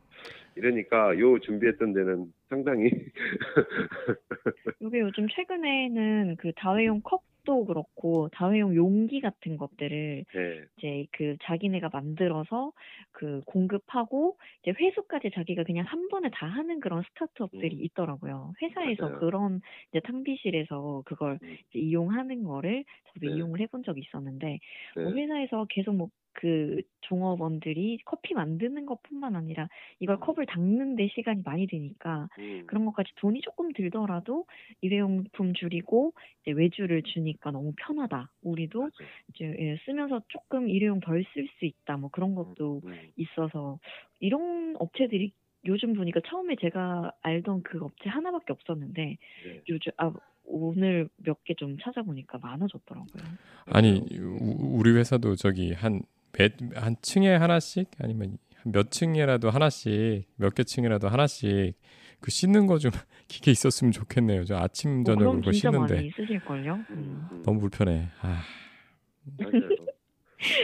이러니까 0.56 1.17
요 1.19 1.39
준비했던 1.39 1.93
데는 1.93 2.26
상당히 2.50 2.91
이게 4.80 5.00
요즘 5.00 5.28
최근에는 5.30 6.36
그 6.38 6.52
다회용 6.56 7.02
컵도 7.02 7.65
그렇고 7.65 8.30
다회용 8.34 8.76
용기 8.76 9.21
같은 9.21 9.58
것들을 9.58 10.26
예, 10.36 10.65
이제 10.78 11.06
그 11.12 11.38
자기네가 11.43 11.89
만들어서 11.93 12.74
그 13.12 13.41
공급하고 13.45 14.38
이제 14.62 14.74
회수까지 14.78 15.32
자기가 15.34 15.63
그냥 15.63 15.86
한 15.88 16.10
번에 16.10 16.30
다 16.32 16.47
하는 16.47 16.80
그런 16.80 17.04
스타트업들이 17.10 17.78
음. 17.78 17.84
있더라고요. 17.86 18.54
회사에서 18.62 19.08
맞아요. 19.08 19.19
그런 19.19 19.62
이제 19.89 20.02
탕비실에서 20.02 21.04
그걸 21.06 21.39
음. 21.41 21.58
이제 21.69 21.80
이용하는 21.80 22.43
거를 22.43 22.84
저도 23.13 23.28
네. 23.28 23.36
이용을 23.38 23.62
해본 23.62 23.84
적이 23.84 24.02
있었는데 24.02 24.60
네. 24.97 25.04
뭐 25.04 25.13
회사에서 25.13 25.65
계속 25.69 25.95
뭐 25.95 26.10
그 26.34 26.82
종업원들이 27.02 28.00
커피 28.06 28.34
만드는 28.34 28.86
것뿐만 28.86 29.36
아니라 29.36 29.67
이걸 30.00 30.17
컵을 30.20 30.46
닦는데 30.46 31.10
시간이 31.10 31.41
많이 31.44 31.67
드니까 31.67 32.28
음, 32.39 32.63
그런 32.67 32.86
것까지 32.86 33.12
돈이 33.17 33.41
조금 33.41 33.74
들더라도 33.74 34.46
일회용품 34.82 35.54
줄이고 35.54 36.13
이제 36.41 36.52
외주를 36.52 37.04
주니까 37.04 37.52
너무 37.52 37.74
편하다. 37.78 38.32
우리도. 38.44 38.89
이제 39.34 39.46
예, 39.60 39.78
쓰면서 39.86 40.22
조금 40.30 40.70
일회용 40.70 41.00
덜 41.00 41.24
쓸 41.34 41.48
수 41.60 41.65
있다. 41.65 41.98
뭐 41.98 42.10
그런 42.12 42.36
것도 42.36 42.82
음, 42.86 43.12
있어서 43.17 43.80
이런 44.20 44.76
업체들이 44.80 45.32
요즘 45.65 45.94
보니까 45.94 46.22
처음에 46.26 46.56
제가 46.60 47.12
알던 47.22 47.63
그 47.63 47.80
업체 47.84 48.10
하나밖에 48.10 48.52
없었는데 48.54 49.17
네. 49.44 49.62
요즘 49.70 49.91
아 49.98 50.12
오늘 50.44 51.08
몇 51.17 51.44
개 51.44 51.54
좀 51.56 51.78
찾아보니까 51.78 52.39
많아졌더라고요. 52.39 53.38
아니 53.65 54.02
우- 54.20 54.78
우리 54.80 54.91
회사도 54.91 55.36
저기 55.36 55.72
한 55.74 56.02
몇 56.34 56.52
한 56.76 56.96
층에 57.02 57.36
하나씩 57.36 57.89
아니면 58.00 58.38
한몇 58.63 58.91
층이라도 58.91 59.50
하나씩 59.50 60.26
몇 60.36 60.54
개 60.56 60.63
층이라도 60.63 61.08
하나씩 61.10 61.74
그 62.20 62.30
씻는 62.32 62.67
거 62.67 62.78
좀 62.78 62.91
기계 63.28 63.52
있었으면 63.52 63.91
좋겠네요. 63.91 64.44
저 64.46 64.58
아침 64.58 65.04
뭐 65.04 65.04
저녁으로 65.15 65.41
씻는데? 65.88 65.96
음. 66.91 67.41
너무 67.44 67.60
불편해. 67.60 68.10
아. 68.22 68.41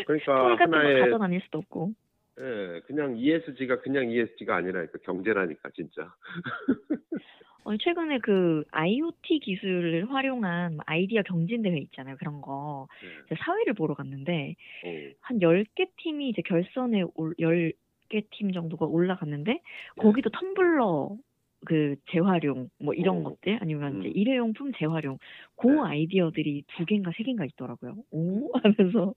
그러니까 0.05 0.63
하나의 0.63 0.99
가져다닐 1.01 1.41
수도 1.43 1.59
없고. 1.59 1.93
예, 2.39 2.81
그냥 2.85 3.17
ESG가 3.17 3.81
그냥 3.81 4.11
ESG가 4.11 4.55
아니라니까 4.55 4.99
경제라니까 5.03 5.69
진짜. 5.75 6.13
어, 7.63 7.75
최근에 7.75 8.19
그 8.19 8.63
IoT 8.71 9.39
기술을 9.39 10.09
활용한 10.09 10.77
아이디어 10.85 11.21
경진 11.23 11.63
대회 11.63 11.77
있잖아요. 11.79 12.15
그런 12.17 12.41
거. 12.41 12.87
예. 13.03 13.07
이제 13.25 13.35
사회를 13.43 13.73
보러 13.73 13.93
갔는데, 13.93 14.55
어, 14.85 14.89
한 15.19 15.39
10개 15.39 15.89
팀이 15.97 16.29
이제 16.29 16.41
결선에 16.43 17.03
올, 17.15 17.35
10개 17.39 18.21
팀 18.31 18.53
정도가 18.53 18.85
올라갔는데, 18.85 19.61
거기도 19.97 20.29
텀블러 20.29 21.17
그 21.65 21.95
재활용, 22.11 22.69
뭐 22.79 22.93
이런 22.93 23.17
어. 23.17 23.29
것들, 23.29 23.57
아니면 23.61 23.99
이제 23.99 24.09
음. 24.09 24.13
일회용품 24.15 24.71
재활용, 24.77 25.17
그 25.55 25.67
네. 25.67 25.79
아이디어들이 25.83 26.63
두 26.77 26.85
개인가 26.85 27.11
세 27.17 27.23
개인가 27.23 27.45
있더라고요. 27.45 27.95
오? 28.11 28.51
하면서. 28.63 29.13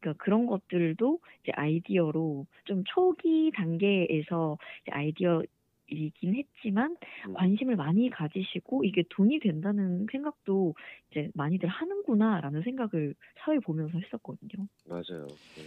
그러니까 0.00 0.22
그런 0.24 0.46
것들도 0.46 1.18
이제 1.42 1.52
아이디어로 1.54 2.46
좀 2.64 2.82
초기 2.86 3.50
단계에서 3.54 4.58
이제 4.82 4.90
아이디어 4.92 5.42
이긴 5.90 6.34
했지만 6.34 6.96
음. 7.28 7.34
관심을 7.34 7.76
많이 7.76 8.10
가지시고 8.10 8.84
이게 8.84 9.04
돈이 9.08 9.40
된다는 9.40 10.06
생각도 10.12 10.74
이제 11.10 11.30
많이들 11.34 11.68
하는구나라는 11.68 12.62
생각을 12.62 13.14
사회 13.38 13.58
보면서 13.58 13.98
했었거든요. 13.98 14.66
맞아요. 14.86 15.26
예. 15.56 15.62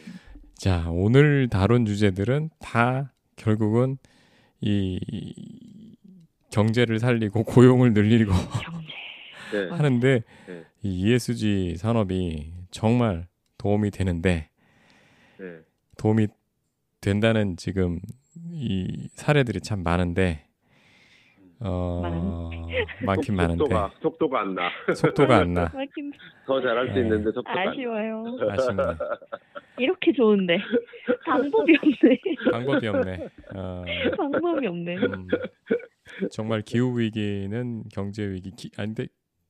자 0.54 0.90
오늘 0.92 1.48
다룬 1.50 1.86
주제들은 1.86 2.50
다 2.60 3.14
결국은 3.36 3.98
이 4.62 5.00
경제를 6.52 7.00
살리고 7.00 7.44
고용을 7.46 7.94
늘리고. 7.94 8.32
네. 9.54 9.70
하는데 9.70 10.24
네. 10.48 10.64
이 10.84 11.12
ESG 11.12 11.76
산업이 11.78 12.54
정말 12.72 13.28
도움이 13.58 13.92
되는데 13.92 14.50
네. 15.38 15.46
도움이 15.98 16.28
된다는 17.02 17.58
지금 17.58 18.00
이 18.54 19.10
사례들이 19.16 19.60
참 19.62 19.84
많은데 19.84 20.46
어 21.60 22.50
많긴 23.06 23.36
많은데 23.36 23.58
속도가 23.66 23.92
속도가 24.02 24.40
안 24.40 24.56
나. 24.56 24.70
속도가 24.96 25.38
안 25.38 25.54
나. 25.54 25.72
더 26.48 26.62
잘할 26.62 26.88
수 26.88 26.94
네. 26.94 27.02
있는데 27.02 27.26
속도가. 27.32 27.60
아쉬워요. 27.70 28.24
아쉽네. 28.50 28.84
이렇게 29.80 30.14
좋은데 30.14 30.58
방법이 31.26 31.76
없네. 31.78 32.20
방법이 32.52 32.88
없네. 32.88 33.28
어, 33.56 33.84
방법이 34.18 34.68
없네. 34.68 34.96
음, 34.98 35.28
정말 36.30 36.62
기후 36.62 37.00
위기는 37.00 37.84
경제 37.92 38.28
위기. 38.28 38.52
기, 38.52 38.72
아니 38.78 38.94
근데 38.94 39.08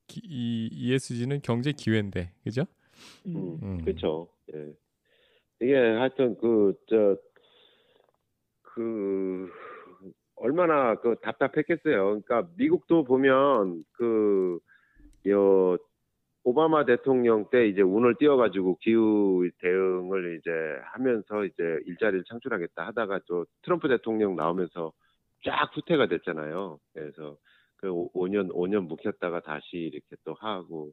기, 0.07 0.21
이 0.23 0.69
ESG는 0.71 1.41
경제 1.41 1.71
기회인데, 1.71 2.33
그죠? 2.43 2.65
음. 3.27 3.59
음. 3.61 3.83
그렇죠. 3.83 4.27
예. 4.53 4.73
이게 5.61 5.75
하여튼 5.75 6.35
그저그 6.37 7.11
얼마나 10.35 10.95
그 10.95 11.15
답답했겠어요. 11.21 12.21
그러니까 12.21 12.47
미국도 12.57 13.03
보면 13.03 13.83
그요 13.93 15.77
오바마 16.43 16.85
대통령 16.85 17.47
때 17.51 17.67
이제 17.67 17.81
운을 17.81 18.15
띄워가지고 18.15 18.77
기후 18.81 19.47
대응을 19.59 20.39
이제 20.39 20.49
하면서 20.85 21.45
이제 21.45 21.79
일자리를 21.85 22.23
창출하겠다 22.27 22.87
하다가 22.87 23.19
또 23.27 23.45
트럼프 23.61 23.87
대통령 23.87 24.35
나오면서 24.35 24.91
쫙 25.45 25.75
후퇴가 25.75 26.07
됐잖아요. 26.07 26.79
그래서 26.93 27.37
그 27.77 27.87
5년 28.13 28.51
5년 28.51 28.87
묵혔다가 28.87 29.41
다시 29.41 29.77
이렇게 29.77 30.15
또 30.23 30.33
하고 30.35 30.91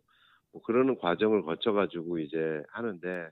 뭐 0.53 0.63
그러는 0.63 0.97
과정을 0.97 1.43
거쳐가지고 1.43 2.19
이제 2.19 2.63
하는데 2.71 3.31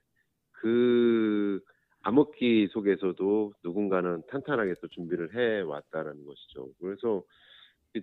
그 0.52 1.60
암흑기 2.02 2.68
속에서도 2.68 3.52
누군가는 3.64 4.22
탄탄하게 4.28 4.74
또 4.80 4.88
준비를 4.88 5.34
해 5.34 5.60
왔다라는 5.62 6.24
것이죠. 6.24 6.68
그래서 6.80 7.22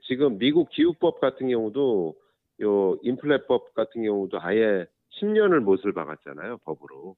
지금 0.08 0.38
미국 0.40 0.70
기후법 0.70 1.20
같은 1.22 1.48
경우도 1.50 2.16
요 2.62 2.98
인플레법 3.04 3.74
같은 3.74 4.04
경우도 4.04 4.40
아예 4.42 4.86
10년을 5.22 5.60
못을 5.60 5.94
박았잖아요 5.94 6.58
법으로. 6.66 7.16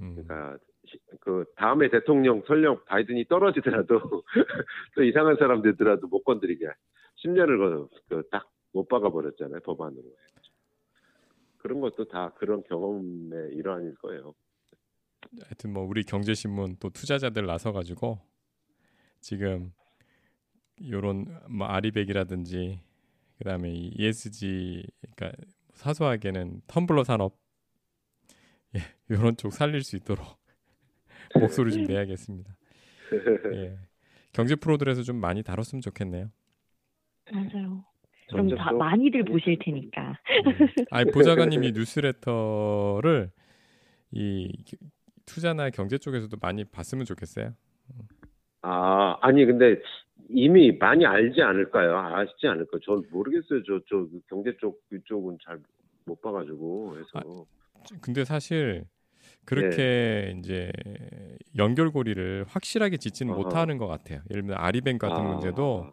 음, 0.00 0.14
그러니까 0.16 0.58
시- 0.58 0.73
그 1.20 1.44
다음에 1.56 1.88
대통령 1.88 2.42
설령 2.46 2.84
바이든이 2.84 3.26
떨어지더라도 3.26 4.00
또 4.94 5.02
이상한 5.02 5.36
사람 5.36 5.62
되더라도 5.62 6.06
못 6.08 6.22
건드리게 6.24 6.66
10년을 7.24 7.88
그딱못 8.08 8.88
박아 8.88 9.10
버렸잖아요 9.10 9.60
법안으로. 9.60 10.04
그런 11.58 11.80
것도 11.80 12.04
다 12.06 12.30
그런 12.36 12.62
경험의 12.64 13.54
일환일 13.54 13.94
거예요. 13.96 14.34
하여튼 15.42 15.72
뭐 15.72 15.82
우리 15.84 16.04
경제신문 16.04 16.76
또 16.78 16.90
투자자들 16.90 17.46
나서 17.46 17.72
가지고 17.72 18.20
지금 19.20 19.72
요런 20.86 21.26
뭐 21.48 21.66
아리백이라든지 21.66 22.80
그다음에 23.38 23.72
이 23.72 23.94
ESG 23.96 24.86
그러니까 25.16 25.42
사소하게는 25.72 26.62
텀블러 26.66 27.04
산업 27.04 27.36
예, 28.76 28.80
요런 29.10 29.36
쪽 29.36 29.52
살릴 29.52 29.82
수 29.82 29.96
있도록 29.96 30.43
목소리 31.40 31.72
좀 31.72 31.84
내야겠습니다. 31.84 32.54
예. 33.54 33.76
경제 34.32 34.54
프로들에서 34.56 35.02
좀 35.02 35.16
많이 35.20 35.42
다뤘으면 35.42 35.80
좋겠네요. 35.80 36.30
맞아요. 37.32 37.84
그럼 38.30 38.48
다또 38.56 38.78
많이들 38.78 39.24
보실 39.24 39.58
테니까. 39.64 40.18
음. 40.46 40.66
아니 40.90 41.10
보좌관님이 41.10 41.72
뉴스레터를 41.72 43.30
이 44.12 44.50
기- 44.64 44.76
투자나 45.26 45.70
경제 45.70 45.98
쪽에서도 45.98 46.36
많이 46.40 46.64
봤으면 46.64 47.04
좋겠어요. 47.04 47.54
아, 48.62 49.16
아니, 49.20 49.44
근데 49.44 49.80
이미 50.30 50.72
많이 50.72 51.04
알지 51.04 51.42
않을까요? 51.42 51.96
아시지 51.98 52.46
않을까요? 52.46 52.80
전 52.80 53.02
모르겠어요. 53.10 53.62
저, 53.64 53.80
저 53.88 54.06
경제 54.28 54.56
쪽, 54.58 54.80
이쪽은 54.92 55.38
잘 55.44 55.60
못 56.06 56.20
봐가지고. 56.20 56.98
해서. 56.98 57.46
근데 58.02 58.24
사실 58.26 58.84
그렇게 59.44 60.34
이제 60.38 60.70
연결고리를 61.56 62.44
확실하게 62.48 62.96
짓지는 62.98 63.32
어허. 63.32 63.34
못하는 63.34 63.78
것 63.78 63.86
같아요. 63.86 64.20
예를 64.30 64.42
들면 64.42 64.56
아리뱅 64.58 64.98
같은 64.98 65.24
아, 65.24 65.26
문제도 65.26 65.88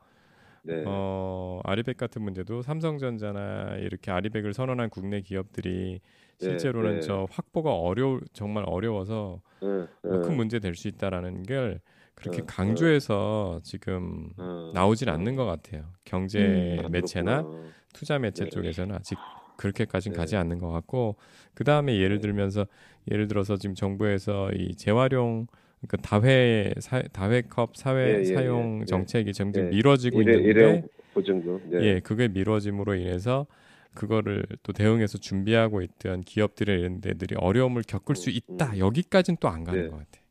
네. 0.63 0.75
어, 0.83 1.59
아리백 1.63 1.97
같은 1.97 2.23
문제도 2.23 2.61
삼성전자나 2.61 3.77
이렇게 3.77 4.11
아리백을 4.11 4.53
선언한 4.53 4.89
국내 4.89 5.21
기업들이 5.21 6.01
실제로는 6.39 6.99
네. 6.99 7.01
저 7.01 7.27
확보가 7.31 7.73
어려 7.75 8.19
정말 8.33 8.63
어려워서 8.67 9.41
응, 9.63 9.87
뭐 10.07 10.19
응, 10.19 10.19
큰 10.19 10.35
문제 10.35 10.59
될 10.59 10.75
수 10.75 10.87
있다라는 10.87 11.43
걸 11.43 11.81
그렇게 12.15 12.41
어, 12.41 12.45
강조해서 12.45 13.61
지금 13.63 14.29
응. 14.39 14.45
나오질 14.71 15.09
않는 15.09 15.35
것 15.35 15.45
같아요. 15.45 15.93
경제 16.05 16.77
아, 16.77 16.89
매체나. 16.89 17.47
투자 17.93 18.19
매체 18.19 18.45
네. 18.45 18.51
쪽에서는 18.51 18.95
아직 18.95 19.21
그렇게까지는 19.62 20.16
네. 20.16 20.18
가지 20.18 20.36
않는 20.36 20.59
것 20.59 20.72
같고 20.72 21.16
그 21.53 21.64
다음에 21.64 21.97
예를 21.97 22.18
네. 22.18 22.22
들면서 22.22 22.66
예를 23.12 23.28
들어서 23.28 23.57
지금 23.57 23.76
정부에서 23.76 24.51
이 24.53 24.76
재활용 24.76 25.47
그러니까 25.82 25.97
다회 26.07 26.74
사, 26.80 27.01
다회컵 27.14 27.76
사회 27.76 28.18
예, 28.18 28.20
예, 28.20 28.24
사용 28.26 28.80
예. 28.82 28.86
정책이 28.86 29.34
점점 29.34 29.66
예. 29.66 29.70
미뤄지고 29.70 30.22
일회, 30.22 30.34
있는데 30.34 30.49
일회용 30.49 30.82
보증금. 31.14 31.59
네. 31.72 31.78
예 31.86 31.99
그게 31.99 32.28
미뤄짐으로 32.28 32.95
인해서 32.95 33.47
그거를 33.93 34.45
또 34.64 34.74
대응해서 34.74 35.18
준비하고 35.18 35.82
있던 35.82 36.22
기업들이 36.22 36.72
이런 36.80 37.01
데들이 37.01 37.36
어려움을 37.38 37.84
겪을 37.88 38.16
수 38.16 38.30
음, 38.30 38.36
있다 38.55 38.74
음. 38.74 38.78
여기까지는 38.80 39.38
또 39.39 39.49
안 39.49 39.64
가는 39.64 39.84
네. 39.84 39.89
것 39.89 39.97
같아. 39.97 40.22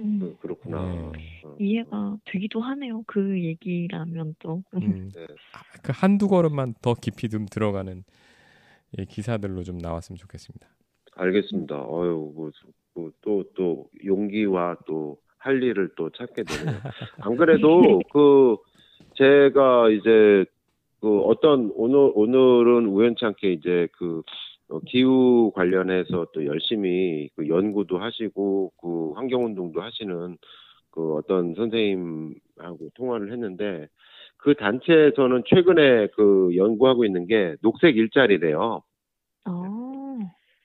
음, 0.00 0.20
어, 0.22 0.36
그렇구나. 0.40 0.78
네. 1.12 1.12
어. 1.44 1.56
이해가 1.58 2.16
되기도 2.24 2.60
하네요. 2.60 3.02
그 3.06 3.42
얘기라면 3.42 4.34
또. 4.38 4.62
음, 4.74 5.10
네. 5.14 5.26
아, 5.52 5.60
그 5.82 5.92
한두 5.94 6.28
걸음만 6.28 6.74
더 6.82 6.94
깊이 6.94 7.28
좀 7.28 7.46
들어가는 7.46 8.04
예, 8.96 9.04
기사들로 9.04 9.62
좀 9.64 9.78
나왔으면 9.78 10.16
좋겠습니다. 10.16 10.68
알겠습니다. 11.14 11.76
어유 11.76 12.32
뭐또또 12.94 13.44
또 13.54 13.90
용기와 14.04 14.76
또 14.86 15.18
할 15.38 15.62
일을 15.62 15.90
또 15.96 16.10
찾게 16.10 16.42
되네요. 16.44 16.76
안 17.20 17.36
그래도 17.36 18.00
그 18.12 18.56
제가 19.14 19.90
이제 19.90 20.44
그 21.00 21.20
어떤 21.20 21.70
오늘 21.74 22.12
오늘은 22.14 22.86
우연찮게 22.86 23.52
이제 23.52 23.88
그 23.92 24.22
어, 24.68 24.80
기후 24.80 25.50
관련해서 25.54 26.26
또 26.34 26.44
열심히 26.44 27.30
그 27.34 27.48
연구도 27.48 27.98
하시고 27.98 28.72
그 28.80 29.12
환경 29.12 29.44
운동도 29.44 29.80
하시는 29.80 30.36
그 30.90 31.14
어떤 31.14 31.54
선생님하고 31.54 32.90
통화를 32.94 33.32
했는데 33.32 33.88
그 34.38 34.54
단체에서는 34.54 35.42
최근에 35.46 36.08
그 36.14 36.50
연구하고 36.56 37.04
있는 37.04 37.26
게 37.26 37.56
녹색 37.60 37.96
일자리래요. 37.96 38.82
아, 39.44 40.18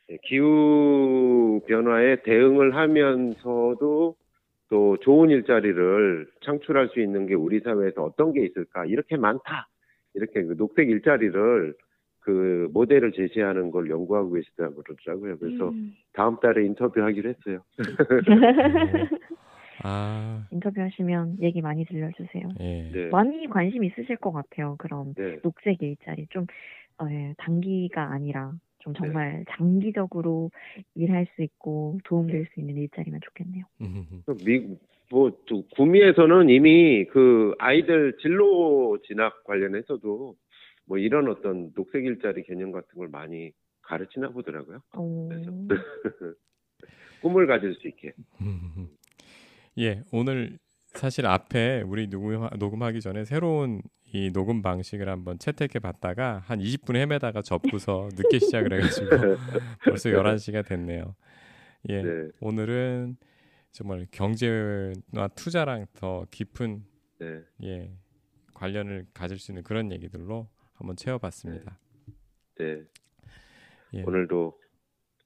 네, 0.10 0.18
기후 0.24 1.62
변화에 1.68 2.18
대응을 2.24 2.76
하면서도 2.76 4.16
또 4.70 4.98
좋은 5.02 5.30
일자리를 5.30 6.28
창출할 6.46 6.90
수 6.90 7.00
있는 7.00 7.26
게 7.26 7.34
우리 7.34 7.60
사회에서 7.60 8.04
어떤 8.04 8.34
게 8.34 8.46
있을까? 8.46 8.86
이렇게 8.86 9.18
많다. 9.18 9.68
이렇게 10.14 10.44
그 10.44 10.56
녹색 10.56 10.90
일자리를 10.90 11.74
그 12.20 12.70
모델을 12.72 13.12
제시하는 13.12 13.72
걸 13.72 13.90
연구하고 13.90 14.32
계시다고 14.32 14.82
그러더라고요. 14.84 15.38
그래서 15.40 15.70
음. 15.70 15.94
다음 16.14 16.38
달에 16.40 16.64
인터뷰하기로 16.66 17.30
했어요. 17.30 17.64
아, 19.82 20.48
인터뷰하시면 20.52 21.38
얘기 21.42 21.62
많이 21.62 21.86
들려주세요. 21.86 22.50
예. 22.60 22.92
네. 22.92 23.10
많이 23.10 23.48
관심 23.48 23.84
있으실 23.84 24.18
것 24.18 24.32
같아요. 24.32 24.76
그런 24.78 25.14
네. 25.16 25.40
녹색 25.42 25.82
일자리 25.82 26.28
좀 26.30 26.46
어, 27.00 27.08
예, 27.10 27.34
단기가 27.38 28.12
아니라 28.12 28.54
좀 28.80 28.94
네. 28.94 29.00
정말 29.00 29.46
장기적으로 29.50 30.52
일할 30.96 31.26
수 31.36 31.42
있고 31.42 32.00
도움될 32.04 32.48
수 32.54 32.60
있는 32.60 32.78
일자리면 32.78 33.20
좋겠네요. 33.24 33.66
음, 33.82 34.24
미, 34.46 34.78
뭐, 35.10 35.32
또 35.48 35.66
구미에서는 35.76 36.50
이미 36.50 37.06
그 37.06 37.56
아이들 37.60 38.18
진로 38.22 39.00
진학 39.08 39.44
관련해서도 39.44 40.36
뭐 40.86 40.98
이런 40.98 41.30
어떤 41.30 41.74
녹색 41.74 42.06
일자리 42.06 42.44
개념 42.44 42.72
같은 42.72 42.98
걸 42.98 43.08
많이 43.08 43.52
가르치나 43.82 44.30
보더라고요. 44.30 44.80
어, 44.96 45.30
꿈을 47.22 47.48
가질 47.48 47.76
수 47.76 47.88
있게. 47.88 48.14
음. 49.78 49.82
예, 49.82 50.04
오늘 50.12 50.58
사실 50.88 51.26
앞에 51.26 51.84
우리 51.86 52.08
녹음, 52.08 52.48
녹음하기 52.58 53.02
전에 53.02 53.26
새로운 53.26 53.82
이 54.14 54.32
녹음 54.32 54.62
방식을 54.62 55.10
한번 55.10 55.40
채택해 55.40 55.80
봤다가 55.80 56.44
한 56.46 56.60
20분 56.60 56.96
헤매다가 56.96 57.42
접고서 57.42 58.10
늦게 58.14 58.40
시작을 58.40 58.74
해가지고 58.74 59.10
벌써 59.86 60.10
11시가 60.12 60.66
됐네요. 60.66 61.16
예, 61.90 62.02
네. 62.04 62.28
오늘은 62.40 63.18
정말 63.72 64.06
경제나 64.12 65.30
투자랑 65.36 65.88
더 65.96 66.26
깊은 66.30 66.84
네. 67.20 67.42
예, 67.64 67.92
관련을 68.54 69.08
가질 69.14 69.40
수 69.40 69.52
있는 69.52 69.64
그런 69.64 69.92
얘기들로 69.92 70.48
한번 70.74 70.96
채워봤습니다. 70.96 71.80
네. 72.60 72.84
예. 73.96 74.04
오늘도 74.04 74.60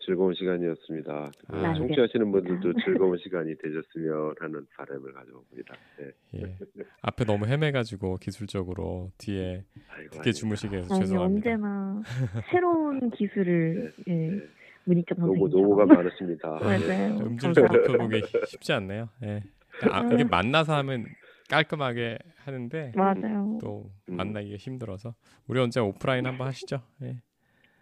즐거운 0.08 0.34
시간이었습니다. 0.36 1.32
그 1.49 1.58
아. 1.58 1.74
청취하시는 1.74 2.32
분들도 2.32 2.74
즐거운 2.86 3.18
시간이 3.22 3.55
되셨으면 3.58 4.36
하는 4.39 4.66
바람을 4.78 5.12
가져봅니다. 5.14 5.76
네. 5.99 6.12
예. 6.36 6.58
앞에 7.01 7.26
너무 7.26 7.45
헤매가지고 7.45 8.16
기술적으로 8.16 9.12
뒤에 9.18 9.66
아이고, 9.89 10.03
늦게 10.03 10.20
아닙니다. 10.20 10.32
주무시게 10.32 10.78
해서 10.78 10.95
아니 10.95 11.03
죄송합니다. 11.05 11.49
언제나 11.51 12.01
새로운 12.49 13.10
기술을 13.12 13.93
예, 14.08 14.14
네. 14.14 14.41
문익점 14.86 15.20
노고, 15.20 15.49
선생님 15.49 15.62
노고 15.62 15.76
가 15.76 15.86
많으십니다. 15.86 16.49
맞아요. 16.64 17.18
음질 17.18 17.53
좀 17.53 17.64
감사합니다. 17.66 17.91
높여보기 17.93 18.22
쉽지 18.47 18.72
않네요. 18.74 19.10
예. 19.24 19.43
아, 19.91 20.10
이게 20.14 20.24
만나서 20.24 20.74
하면 20.78 21.05
깔끔하게 21.49 22.18
하는데 22.45 22.93
맞아요. 22.95 23.58
또 23.62 23.91
음. 24.10 24.16
만나기가 24.16 24.55
힘들어서 24.55 25.16
우리 25.47 25.60
언제 25.60 25.82
오프라인 25.82 26.26
한번 26.26 26.47
하시죠. 26.47 26.82
예. 27.03 27.18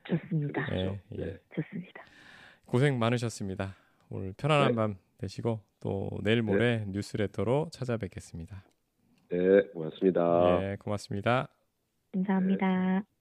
좋습니다. 0.08 0.68
예, 0.76 1.00
예. 1.18 1.26
네. 1.26 1.38
좋습니다. 1.56 2.04
고생 2.66 3.00
많으셨습니다. 3.00 3.76
오늘 4.10 4.34
편안한 4.38 4.68
네. 4.70 4.76
밤 4.76 4.96
되시고 5.18 5.60
또 5.80 6.10
내일 6.24 6.42
모레 6.42 6.86
뉴스레터로 6.88 7.70
찾아뵙겠습니다. 7.72 8.64
네, 9.30 9.62
고맙습니다. 9.74 10.72
예, 10.72 10.76
고맙습니다. 10.78 11.48
감사합니다. 12.14 13.15